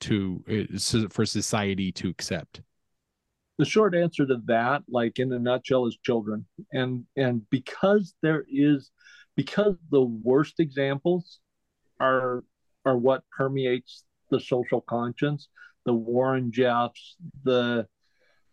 [0.00, 2.62] to uh, for society to accept?
[3.58, 8.44] The short answer to that, like in a nutshell, is children, and and because there
[8.50, 8.90] is
[9.34, 11.40] because the worst examples
[12.00, 12.44] are
[12.84, 15.48] are what permeates the social conscience.
[15.84, 17.86] The Warren Jeffs, the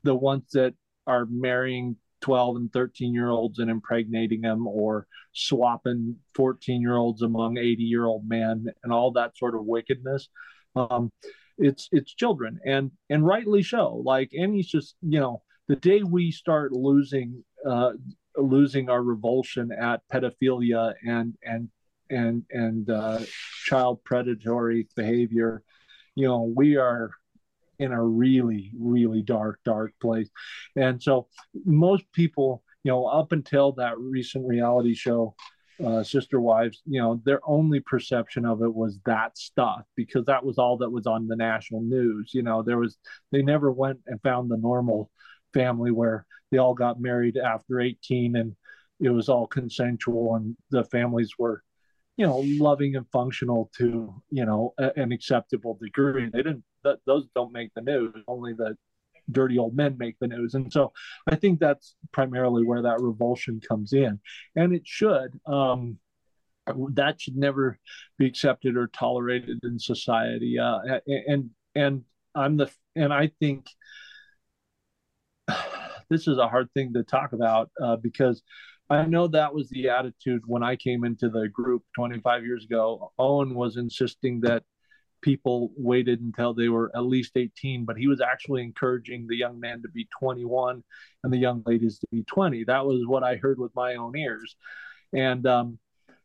[0.04, 0.74] the ones that
[1.08, 7.22] are marrying 12 and 13 year olds and impregnating them or swapping 14 year olds
[7.22, 10.30] among 80 year old men and all that sort of wickedness
[10.76, 11.12] um,
[11.58, 14.02] it's it's children and and rightly so.
[14.04, 17.92] Like and he's just you know the day we start losing uh
[18.36, 21.70] losing our revulsion at pedophilia and and
[22.10, 23.20] and and uh,
[23.66, 25.64] child predatory behavior
[26.16, 27.12] you know we are
[27.80, 30.30] in a really really dark dark place.
[30.76, 31.28] And so
[31.66, 35.36] most people you know up until that recent reality show
[35.84, 40.44] uh, sister wives, you know, their only perception of it was that stuff because that
[40.44, 42.32] was all that was on the national news.
[42.34, 42.98] You know, there was,
[43.32, 45.10] they never went and found the normal
[45.54, 48.56] family where they all got married after 18 and
[49.00, 51.64] it was all consensual and the families were,
[52.18, 56.30] you know, loving and functional to, you know, a, an acceptable degree.
[56.32, 58.78] They didn't, th- those don't make the news, only the
[59.32, 60.54] dirty old men make the news.
[60.54, 60.94] And so
[61.28, 64.20] I think that's primarily where that revulsion comes in.
[64.56, 65.40] And it should.
[65.46, 66.00] Um,
[66.92, 67.78] that should never
[68.18, 70.58] be accepted or tolerated in society.
[70.60, 72.04] Uh, and and
[72.36, 73.68] I'm the and I think
[76.10, 78.42] this is a hard thing to talk about uh, because
[78.90, 83.12] I know that was the attitude when I came into the group 25 years ago.
[83.18, 84.64] Owen was insisting that
[85.24, 89.60] people waited until they were at least 18, but he was actually encouraging the young
[89.60, 90.84] man to be 21
[91.24, 92.66] and the young ladies to be 20.
[92.66, 94.56] That was what I heard with my own ears.
[95.14, 95.80] And, um,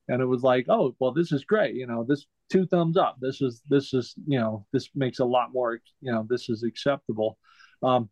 [0.08, 1.74] and it was like, oh, well, this is great.
[1.74, 3.16] You know, this two thumbs up.
[3.20, 6.64] This is, this is, you know, this makes a lot more, you know, this is
[6.64, 7.38] acceptable.
[7.82, 8.10] Um,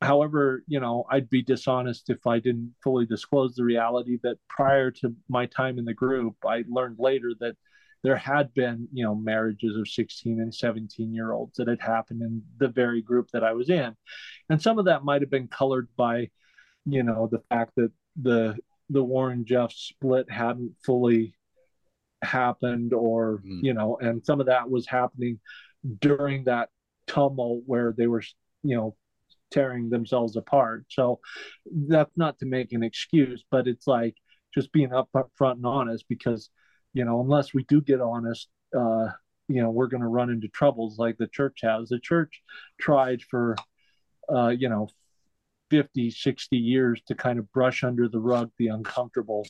[0.00, 4.90] however, you know, I'd be dishonest if I didn't fully disclose the reality that prior
[4.92, 7.56] to my time in the group, I learned later that
[8.04, 12.22] there had been you know marriages of 16 and 17 year olds that had happened
[12.22, 13.96] in the very group that i was in
[14.48, 16.28] and some of that might have been colored by
[16.84, 17.90] you know the fact that
[18.22, 18.56] the
[18.90, 21.34] the warren jeff split hadn't fully
[22.22, 23.58] happened or mm.
[23.62, 25.40] you know and some of that was happening
[26.00, 26.68] during that
[27.06, 28.22] tumult where they were
[28.62, 28.94] you know
[29.50, 31.20] tearing themselves apart so
[31.86, 34.16] that's not to make an excuse but it's like
[34.54, 36.50] just being up front and honest because
[36.94, 39.08] you know, unless we do get honest, uh,
[39.48, 41.90] you know, we're going to run into troubles like the church has.
[41.90, 42.40] The church
[42.80, 43.56] tried for,
[44.32, 44.88] uh, you know,
[45.70, 49.46] 50, 60 years to kind of brush under the rug the uncomfortable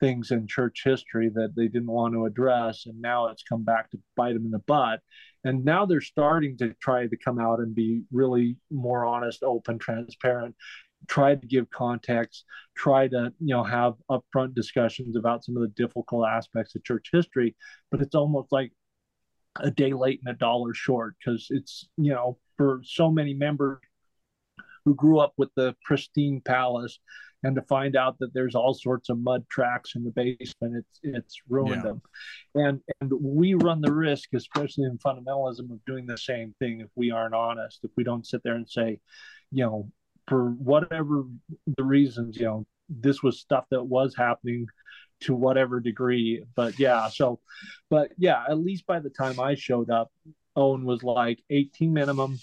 [0.00, 2.84] things in church history that they didn't want to address.
[2.86, 5.00] And now it's come back to bite them in the butt.
[5.44, 9.78] And now they're starting to try to come out and be really more honest, open,
[9.78, 10.54] transparent,
[11.08, 12.44] try to give context,
[12.76, 17.08] try to, you know, have upfront discussions about some of the difficult aspects of church
[17.12, 17.56] history.
[17.90, 18.72] But it's almost like
[19.60, 23.78] a day late and a dollar short because it's, you know, for so many members
[24.84, 26.98] who grew up with the pristine palace
[27.42, 31.00] and to find out that there's all sorts of mud tracks in the basement it's
[31.02, 31.82] it's ruined yeah.
[31.82, 32.02] them
[32.54, 36.88] and and we run the risk especially in fundamentalism of doing the same thing if
[36.96, 38.98] we aren't honest if we don't sit there and say
[39.52, 39.90] you know
[40.26, 41.24] for whatever
[41.76, 44.66] the reasons you know this was stuff that was happening
[45.20, 47.40] to whatever degree but yeah so
[47.90, 50.10] but yeah at least by the time i showed up
[50.56, 52.38] owen was like 18 minimum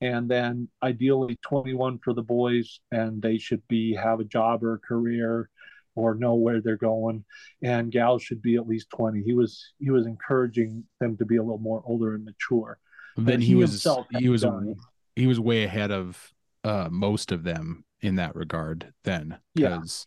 [0.00, 4.74] and then ideally 21 for the boys and they should be have a job or
[4.74, 5.48] a career
[5.94, 7.24] or know where they're going
[7.62, 11.36] and gals should be at least 20 he was he was encouraging them to be
[11.36, 12.78] a little more older and mature
[13.16, 13.86] then he, he was
[14.18, 14.74] he was done.
[15.16, 16.32] he was way ahead of
[16.64, 20.06] uh most of them in that regard then because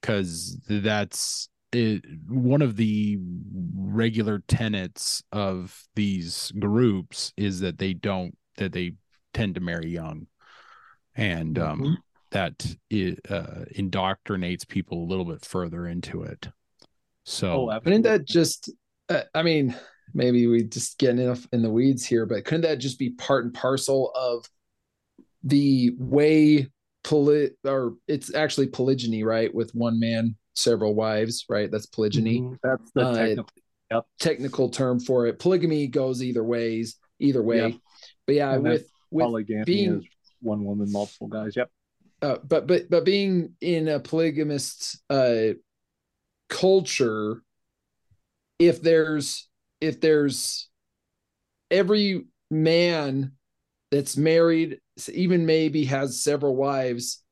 [0.00, 0.80] because yeah.
[0.80, 3.18] that's it, one of the
[3.74, 8.92] regular tenets of these groups is that they don't that they
[9.34, 10.26] tend to marry young,
[11.14, 11.94] and um, mm-hmm.
[12.30, 16.48] that it, uh, indoctrinates people a little bit further into it.
[17.24, 18.70] So, oh, couldn't that just?
[19.08, 19.76] Uh, I mean,
[20.14, 23.44] maybe we just get enough in the weeds here, but couldn't that just be part
[23.44, 24.48] and parcel of
[25.46, 26.68] the way
[27.04, 29.54] poly or it's actually polygyny, right?
[29.54, 31.70] With one man, several wives, right?
[31.70, 32.40] That's polygyny.
[32.40, 32.54] Mm-hmm.
[32.62, 33.52] That's the uh, technical,
[33.90, 34.06] yep.
[34.18, 35.38] technical term for it.
[35.38, 37.68] Polygamy goes either ways, either way.
[37.68, 37.74] Yep.
[38.26, 40.04] But yeah, with polygamy being, is
[40.40, 41.54] one woman, multiple guys.
[41.54, 41.70] Yep.
[42.22, 45.54] Uh, but but but being in a polygamist uh,
[46.48, 47.42] culture,
[48.58, 49.48] if there's
[49.80, 50.68] if there's
[51.70, 53.32] every man
[53.92, 54.80] that's married,
[55.12, 57.22] even maybe has several wives,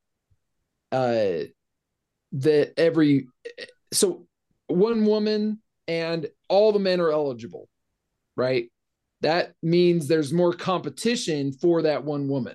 [0.92, 1.44] uh,
[2.32, 3.28] that every
[3.92, 4.26] so
[4.66, 7.68] one woman and all the men are eligible,
[8.36, 8.70] right?
[9.24, 12.54] that means there's more competition for that one woman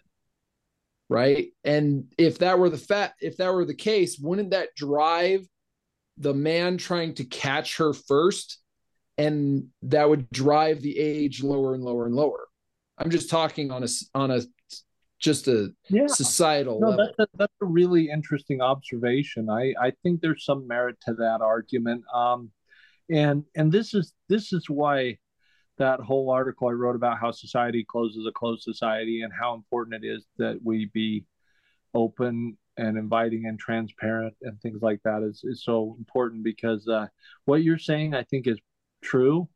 [1.11, 1.47] right?
[1.63, 5.47] And if that were the fat if that were the case wouldn't that drive
[6.17, 8.59] the man trying to catch her first?
[9.17, 12.47] And that would drive the age lower and lower and lower.
[12.97, 14.41] I'm just talking on a on a
[15.19, 16.07] just a yeah.
[16.07, 19.49] societal no, That's, a, that's a really interesting observation.
[19.49, 22.03] I i think there's some merit to that argument.
[22.13, 22.51] Um
[23.09, 25.17] and and this is this is why
[25.77, 30.03] that whole article I wrote about how society closes a closed society and how important
[30.03, 31.25] it is that we be
[31.93, 37.07] open and inviting and transparent and things like that is, is so important because uh,
[37.45, 38.59] what you're saying I think is
[39.01, 39.49] true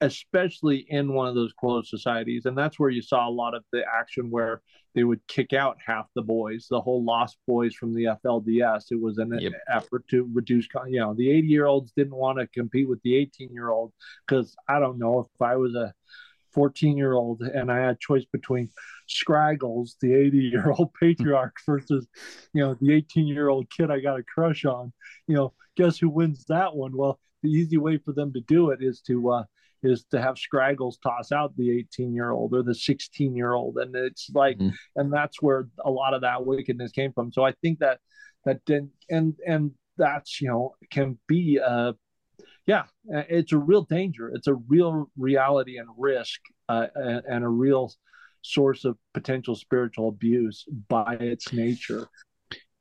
[0.00, 2.46] especially in one of those closed societies.
[2.46, 4.62] And that's where you saw a lot of the action where
[4.94, 8.84] they would kick out half the boys, the whole lost boys from the FLDS.
[8.90, 9.52] It was an yep.
[9.70, 13.16] effort to reduce, you know, the 80 year olds didn't want to compete with the
[13.16, 13.92] 18 year old
[14.26, 15.92] because I don't know if I was a
[16.52, 18.70] 14 year old and I had choice between
[19.06, 22.08] Scraggles, the 80 year old patriarch, versus,
[22.52, 24.92] you know, the 18 year old kid I got a crush on.
[25.26, 26.96] You know, guess who wins that one?
[26.96, 29.44] Well, the easy way for them to do it is to uh,
[29.82, 33.78] is to have Scraggles toss out the 18 year old or the 16 year old.
[33.78, 34.74] And it's like, mm-hmm.
[34.96, 37.32] and that's where a lot of that wickedness came from.
[37.32, 37.98] So I think that,
[38.44, 41.92] that didn't, and, and that's, you know, can be, uh,
[42.66, 44.30] yeah, it's a real danger.
[44.34, 47.92] It's a real reality and risk, uh, and, and a real
[48.42, 52.06] source of potential spiritual abuse by its nature.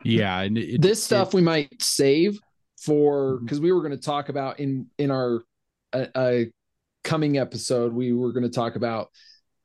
[0.03, 2.39] Yeah, and it, this stuff it, we might save
[2.81, 3.65] for because mm-hmm.
[3.65, 5.41] we were going to talk about in in our
[5.93, 6.39] uh, uh,
[7.03, 9.09] coming episode, we were going to talk about.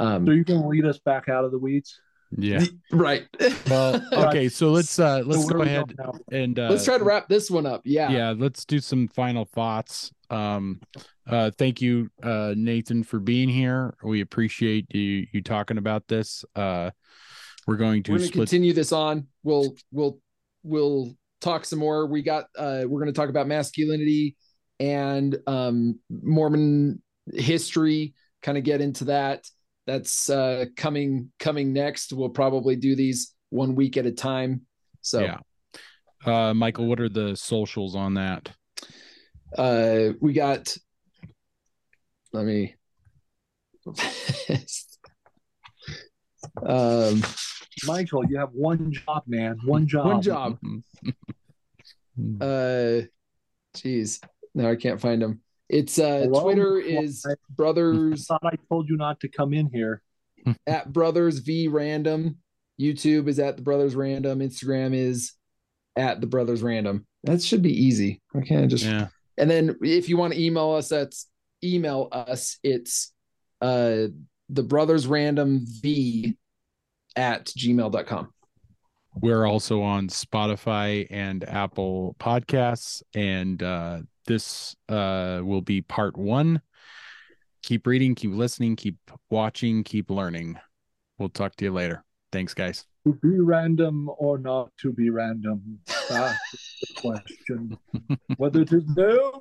[0.00, 1.98] Um, so you can lead us back out of the weeds.
[2.36, 2.64] Yeah.
[2.92, 3.26] right.
[3.68, 4.48] Well, okay.
[4.48, 5.94] So let's uh let's so go ahead
[6.32, 7.82] and uh, let's try to wrap this one up.
[7.84, 8.10] Yeah.
[8.10, 8.34] Yeah.
[8.36, 10.10] Let's do some final thoughts.
[10.30, 10.80] Um,
[11.26, 13.94] uh, thank you, uh, Nathan, for being here.
[14.02, 16.44] We appreciate you you talking about this.
[16.56, 16.90] Uh,
[17.66, 18.48] we're going to we're split...
[18.48, 19.28] continue this on.
[19.42, 20.18] We'll we'll
[20.62, 22.06] we'll talk some more.
[22.06, 24.36] We got uh, we're going to talk about masculinity
[24.80, 27.00] and um Mormon
[27.32, 29.48] history, kind of get into that.
[29.86, 32.12] That's uh, coming coming next.
[32.12, 34.62] We'll probably do these one week at a time.
[35.02, 35.38] So, yeah.
[36.24, 38.50] Uh, Michael, what are the socials on that?
[39.56, 40.76] Uh, we got.
[42.32, 42.74] Let me.
[46.66, 47.22] um,
[47.84, 49.58] Michael, you have one job, man.
[49.64, 50.06] One job.
[50.06, 50.58] One job.
[52.40, 53.02] Uh,
[53.76, 54.22] jeez,
[54.54, 55.40] now I can't find him.
[55.68, 56.42] It's uh, Hello?
[56.42, 60.02] Twitter is I brothers thought I told you not to come in here.
[60.66, 62.36] at brothers v random.
[62.80, 64.40] YouTube is at the brothers random.
[64.40, 65.32] Instagram is
[65.96, 67.06] at the brothers random.
[67.22, 68.20] That should be easy.
[68.34, 69.08] I can't just Yeah.
[69.38, 71.28] and then if you want to email us, that's
[71.62, 72.58] email us.
[72.62, 73.12] It's
[73.62, 74.08] uh
[74.50, 76.36] the brothers random v
[77.16, 78.30] at gmail.com.
[79.14, 86.62] We're also on Spotify and Apple Podcasts, and uh, this uh, will be part one.
[87.62, 88.96] Keep reading, keep listening, keep
[89.30, 90.58] watching, keep learning.
[91.18, 92.04] We'll talk to you later.
[92.32, 92.84] Thanks, guys.
[93.06, 95.78] To be random or not to be random?
[95.86, 96.38] That's
[96.80, 97.78] the question.
[98.36, 99.40] Whether it is no.